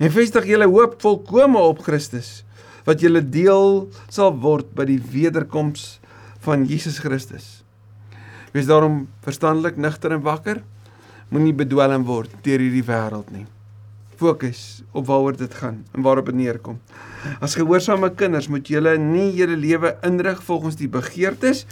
En 0.00 0.10
vestig 0.10 0.48
julle 0.48 0.66
hoop 0.72 0.96
volkome 1.04 1.60
op 1.60 1.84
Christus, 1.84 2.40
wat 2.88 3.04
julle 3.04 3.22
deel 3.22 3.86
sal 4.10 4.32
word 4.42 4.72
by 4.74 4.88
die 4.88 4.98
wederkoms 5.12 6.00
van 6.42 6.64
Jesus 6.66 6.98
Christus. 7.04 7.60
Wees 8.52 8.66
daarom 8.68 9.06
verstandelik, 9.24 9.78
nugter 9.80 10.16
en 10.16 10.24
wakker. 10.24 10.62
Moenie 11.32 11.54
bedwelm 11.56 12.04
word 12.08 12.32
deur 12.44 12.60
hierdie 12.60 12.84
wêreld 12.84 13.30
nie. 13.32 13.46
Fokus 14.22 14.82
op 14.94 15.08
waaroor 15.08 15.36
dit 15.36 15.54
gaan 15.58 15.80
en 15.96 16.04
waarop 16.06 16.28
dit 16.30 16.38
neerkom. 16.38 16.78
As 17.42 17.56
gehoorsame 17.58 18.12
kinders 18.14 18.46
moet 18.52 18.68
julle 18.70 18.94
nie 19.00 19.32
julle 19.34 19.56
lewe 19.58 19.96
inrig 20.06 20.42
volgens 20.46 20.78
die 20.78 20.90
begeertes 20.90 21.64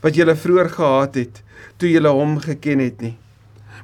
wat 0.00 0.16
julle 0.16 0.36
vroeër 0.36 0.70
gehad 0.72 1.18
het 1.20 1.42
toe 1.76 1.90
julle 1.90 2.12
hom 2.14 2.38
geken 2.40 2.80
het 2.80 3.02
nie. 3.04 3.16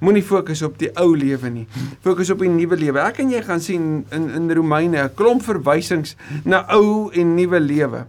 Moenie 0.01 0.25
fokus 0.25 0.63
op 0.65 0.79
die 0.81 0.91
ou 1.01 1.13
lewe 1.17 1.51
nie. 1.53 1.67
Fokus 2.05 2.33
op 2.33 2.41
die 2.43 2.51
nuwe 2.51 2.77
lewe. 2.81 3.03
Ek 3.05 3.21
en 3.23 3.31
jy 3.33 3.43
gaan 3.45 3.63
sien 3.63 3.85
in 4.13 4.31
in 4.41 4.51
Romeine 4.57 5.05
'n 5.05 5.15
klomp 5.15 5.45
verwysings 5.45 6.17
na 6.45 6.65
ou 6.73 7.11
en 7.13 7.35
nuwe 7.37 7.61
lewe. 7.61 8.07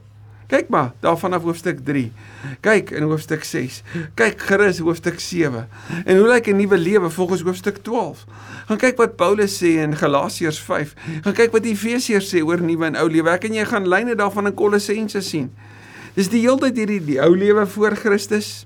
Kyk 0.48 0.68
maar, 0.70 0.92
daar 1.00 1.18
vanaf 1.18 1.42
hoofstuk 1.42 1.80
3. 1.86 2.12
Kyk 2.62 2.90
in 2.90 3.04
hoofstuk 3.04 3.44
6. 3.44 3.82
Kyk 4.14 4.42
gerus 4.42 4.80
hoofstuk 4.80 5.20
7. 5.20 5.68
En 6.06 6.18
hoe 6.18 6.28
lyk 6.28 6.48
'n 6.48 6.56
nuwe 6.56 6.78
lewe 6.78 7.10
volgens 7.10 7.42
hoofstuk 7.42 7.78
12? 7.84 8.26
Gaan 8.68 8.78
kyk 8.78 8.98
wat 8.98 9.16
Paulus 9.16 9.58
sê 9.64 9.82
in 9.82 9.96
Galasiërs 9.96 10.60
5. 10.60 10.94
Gaan 11.22 11.34
kyk 11.34 11.52
wat 11.52 11.66
Efesiërs 11.66 12.30
sê 12.36 12.44
oor 12.44 12.62
nuwe 12.62 12.86
en 12.86 12.96
ou 12.96 13.10
lewe. 13.10 13.30
Ek 13.30 13.44
en 13.44 13.54
jy 13.54 13.66
gaan 13.66 13.88
lyne 13.88 14.16
daarvan 14.16 14.46
in 14.46 14.54
Kolossense 14.54 15.22
sien. 15.22 15.52
Dis 16.14 16.30
die 16.30 16.42
hele 16.42 16.60
tyd 16.60 16.78
hierdie 16.78 17.02
die 17.06 17.22
ou 17.22 17.36
lewe 17.36 17.66
voor 17.68 17.96
Christus, 17.96 18.66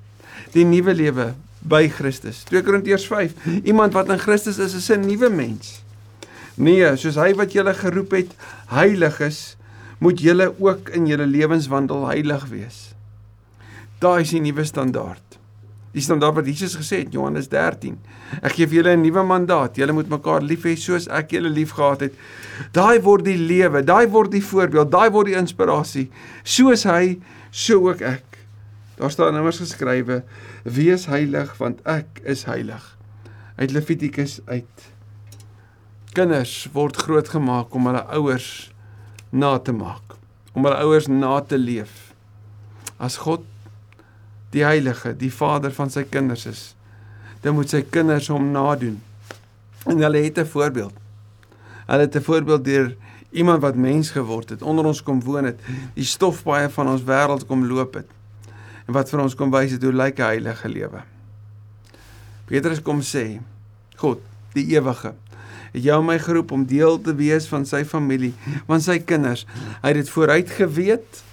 die 0.52 0.66
nuwe 0.66 0.94
lewe 0.94 1.34
by 1.60 1.88
Christus. 1.90 2.44
2 2.44 2.62
Korintiërs 2.64 3.08
5. 3.08 3.32
Iemand 3.64 3.94
wat 3.94 4.10
in 4.10 4.20
Christus 4.20 4.60
is, 4.60 4.74
is 4.74 4.90
'n 4.90 5.00
nuwe 5.00 5.30
mens. 5.30 5.84
Nee, 6.56 6.96
soos 6.98 7.16
hy 7.16 7.34
wat 7.34 7.54
julle 7.56 7.74
geroep 7.74 8.12
het, 8.12 8.32
heilig 8.68 9.20
is, 9.20 9.56
moet 10.00 10.20
julle 10.24 10.54
ook 10.60 10.90
in 10.96 11.08
julle 11.08 11.28
lewenswandel 11.28 12.08
heilig 12.08 12.46
wees. 12.52 12.80
Daai 14.00 14.22
is 14.24 14.32
die 14.32 14.44
nuwe 14.44 14.64
standaard. 14.64 15.40
Die 15.92 16.04
standaard 16.06 16.38
wat 16.38 16.48
Jesus 16.48 16.78
gesê 16.78 17.02
het 17.02 17.14
Johannes 17.14 17.50
13. 17.52 17.98
Ek 18.40 18.54
gee 18.56 18.68
vir 18.68 18.80
julle 18.80 18.96
'n 18.96 19.02
nuwe 19.02 19.24
mandaat. 19.24 19.76
Julle 19.76 19.92
moet 19.92 20.10
mekaar 20.10 20.42
lief 20.42 20.64
hê 20.64 20.76
soos 20.78 21.08
ek 21.08 21.32
julle 21.32 21.50
liefgehad 21.50 22.02
het. 22.02 22.14
Daai 22.72 23.02
word 23.02 23.26
die 23.26 23.38
lewe, 23.38 23.84
daai 23.84 24.08
word 24.08 24.32
die 24.32 24.44
voorbeeld, 24.44 24.92
daai 24.92 25.10
word 25.10 25.26
die 25.26 25.36
inspirasie. 25.36 26.10
Soos 26.44 26.84
hy, 26.84 27.20
so 27.52 27.90
ook 27.90 28.02
ek. 28.02 28.30
Daar 28.98 29.12
staan 29.12 29.36
immers 29.36 29.60
geskrywe: 29.60 30.24
Wees 30.64 31.06
heilig 31.06 31.58
want 31.58 31.82
ek 31.86 32.22
is 32.24 32.46
heilig. 32.46 32.98
Uit 33.58 33.72
Levitikus 33.72 34.42
uit. 34.46 34.92
Kinders 36.14 36.70
word 36.74 36.96
grootgemaak 36.98 37.74
om 37.74 37.86
hulle 37.86 38.06
ouers 38.08 38.72
na 39.30 39.58
te 39.60 39.72
maak, 39.76 40.16
om 40.54 40.66
hulle 40.66 40.82
ouers 40.86 41.08
na 41.08 41.40
te 41.42 41.58
leef. 41.58 42.14
As 42.98 43.18
God 43.18 43.46
die 44.54 44.66
heilige, 44.66 45.14
die 45.18 45.32
vader 45.32 45.74
van 45.76 45.92
sy 45.94 46.04
kinders 46.10 46.46
is, 46.50 46.64
dan 47.44 47.56
moet 47.56 47.70
sy 47.72 47.84
kinders 47.86 48.28
hom 48.34 48.50
nadoen. 48.52 48.98
En 49.86 50.02
hulle 50.02 50.24
het 50.24 50.40
'n 50.40 50.46
voorbeeld. 50.46 50.94
Hulle 51.88 52.02
het 52.02 52.16
'n 52.16 52.22
voorbeeld 52.22 52.64
deur 52.64 52.96
iemand 53.32 53.62
wat 53.62 53.76
mens 53.76 54.10
geword 54.10 54.50
het, 54.50 54.62
onder 54.62 54.86
ons 54.86 55.04
kom 55.04 55.22
woon 55.22 55.46
het, 55.46 55.60
die 55.94 56.04
stofpaaie 56.04 56.70
van 56.70 56.88
ons 56.88 57.04
wêreld 57.04 57.46
kom 57.46 57.66
loop 57.66 57.94
het. 57.94 58.10
En 58.88 58.94
wat 58.94 59.10
vir 59.10 59.22
ons 59.22 59.36
kom 59.36 59.52
wys 59.52 59.72
het 59.72 59.84
hoe 59.84 59.94
lyk 59.94 60.20
'n 60.20 60.22
heilige 60.34 60.70
lewe. 60.70 61.02
Petrus 62.46 62.82
kom 62.82 63.02
sê, 63.02 63.40
God, 63.96 64.20
die 64.54 64.66
ewige, 64.74 65.14
jou 65.74 66.00
my 66.04 66.18
geroep 66.20 66.52
om 66.56 66.66
deel 66.66 67.00
te 67.02 67.16
wees 67.16 67.48
van 67.52 67.66
sy 67.66 67.84
familie, 67.88 68.34
van 68.68 68.82
sy 68.82 69.00
kinders. 69.00 69.46
Hy 69.82 69.94
het 69.94 70.02
dit 70.02 70.14
vooruit 70.14 70.54
geweet. 70.60 71.24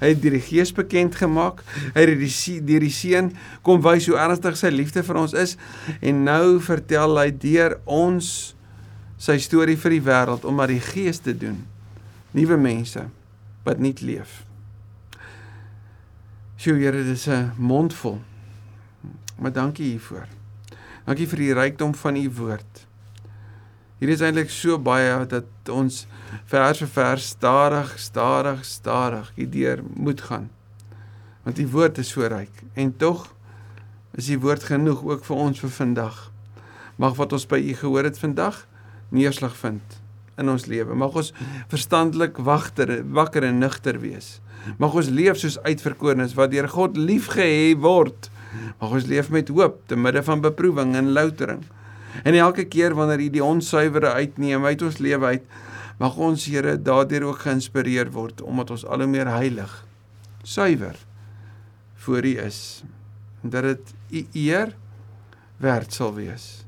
Hy 0.00 0.14
het 0.14 0.22
die 0.24 0.40
Gees 0.40 0.72
bekend 0.72 1.18
gemaak. 1.20 1.60
Hy 1.94 2.06
het 2.06 2.14
die 2.20 2.60
deur 2.64 2.86
die 2.86 2.94
seun 2.94 3.32
kom 3.66 3.82
wys 3.84 4.08
hoe 4.08 4.16
ernstig 4.16 4.56
sy 4.56 4.72
liefde 4.72 5.04
vir 5.04 5.20
ons 5.20 5.36
is 5.36 5.56
en 6.00 6.24
nou 6.24 6.60
vertel 6.64 7.18
hy 7.20 7.28
deur 7.30 7.76
ons 7.84 8.54
sy 9.20 9.36
storie 9.42 9.76
vir 9.76 9.98
die 9.98 10.04
wêreld 10.06 10.46
om 10.48 10.56
maar 10.56 10.72
die 10.72 10.80
Gees 10.80 11.20
te 11.20 11.36
doen. 11.36 11.60
Nuwe 12.32 12.56
mense 12.56 13.04
wat 13.66 13.82
nie 13.82 13.92
leef. 14.00 14.44
Sjoe, 16.60 16.76
Here, 16.76 17.04
dis 17.04 17.26
'n 17.28 17.52
mondvol. 17.56 18.20
Maar 19.38 19.52
dankie 19.52 19.84
hiervoor. 19.84 20.26
Dankie 21.06 21.26
vir 21.26 21.38
die 21.38 21.54
rykdom 21.54 21.94
van 21.94 22.16
u 22.16 22.30
woord. 22.30 22.86
Hier 24.00 24.08
is 24.08 24.22
eintlik 24.24 24.48
so 24.48 24.78
baie 24.80 25.12
dat 25.28 25.68
ons 25.68 26.06
vers 26.48 26.78
vir 26.80 26.88
vers 26.88 27.24
stadig, 27.34 27.90
stadig, 28.00 28.62
stadig 28.64 29.26
hierdeur 29.36 29.82
moet 29.92 30.22
gaan. 30.24 30.46
Want 31.44 31.58
die 31.60 31.68
woord 31.68 31.98
is 32.00 32.14
so 32.14 32.24
ryk 32.24 32.62
en 32.80 32.94
tog 32.96 33.26
is 34.16 34.30
die 34.30 34.38
woord 34.40 34.64
genoeg 34.70 35.02
ook 35.04 35.26
vir 35.26 35.42
ons 35.44 35.60
vir 35.60 35.72
vandag. 35.74 36.16
Mag 36.96 37.18
wat 37.18 37.34
ons 37.36 37.44
by 37.50 37.58
u 37.60 37.74
gehoor 37.76 38.08
het 38.08 38.16
vandag 38.20 38.62
neerslag 39.12 39.52
vind 39.60 39.98
in 40.40 40.48
ons 40.48 40.64
lewe. 40.64 40.96
Mag 40.96 41.18
ons 41.20 41.34
verstandelik 41.68 42.40
wagter, 42.40 43.02
wakker 43.04 43.44
en 43.44 43.60
nugter 43.60 43.98
wees. 44.00 44.38
Mag 44.80 44.96
ons 44.96 45.10
leef 45.12 45.42
soos 45.42 45.58
uitverkorenes 45.66 46.32
wat 46.40 46.54
deur 46.54 46.70
God 46.72 46.96
liefgehê 46.96 47.76
word. 47.76 48.30
Mag 48.80 48.96
ons 48.96 49.10
leef 49.12 49.28
met 49.28 49.52
hoop 49.52 49.82
te 49.92 50.00
midde 50.00 50.24
van 50.24 50.40
beproewing 50.40 50.96
en 50.96 51.12
loutering. 51.12 51.60
En 52.22 52.34
elke 52.34 52.64
keer 52.64 52.94
wanneer 52.94 53.20
U 53.20 53.30
die 53.30 53.44
onsuiwere 53.44 54.12
uitneem 54.12 54.64
uit 54.64 54.82
ons 54.82 54.98
lewe 54.98 55.24
uit, 55.24 55.44
mag 56.00 56.16
ons 56.16 56.46
Here 56.48 56.76
daardeur 56.82 57.28
ook 57.28 57.44
geïnspireer 57.44 58.10
word 58.14 58.40
omdat 58.42 58.70
ons 58.70 58.86
al 58.86 59.04
hoe 59.04 59.10
meer 59.10 59.28
heilig, 59.28 59.72
suiwer 60.42 60.96
voor 62.00 62.24
U 62.24 62.36
is. 62.40 62.82
En 63.42 63.52
dat 63.52 63.62
dit 63.62 63.94
U 64.10 64.26
eer 64.32 64.74
werd 65.60 65.92
sal 65.92 66.14
wees. 66.14 66.64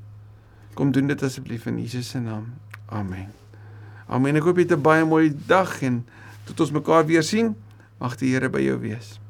Kom 0.74 0.92
doen 0.92 1.06
dit 1.06 1.22
asseblief 1.22 1.66
in 1.66 1.80
Jesus 1.80 2.08
se 2.12 2.20
naam. 2.20 2.52
Amen. 2.86 3.32
Amen. 4.08 4.36
Ek 4.36 4.44
hoop 4.44 4.60
jy 4.60 4.68
het 4.68 4.76
'n 4.76 4.82
baie 4.82 5.04
mooi 5.04 5.32
dag 5.46 5.82
en 5.82 6.04
tot 6.44 6.60
ons 6.60 6.70
mekaar 6.70 7.06
weer 7.06 7.22
sien. 7.22 7.56
Mag 7.98 8.16
die 8.16 8.32
Here 8.32 8.48
by 8.48 8.60
jou 8.60 8.78
wees. 8.80 9.21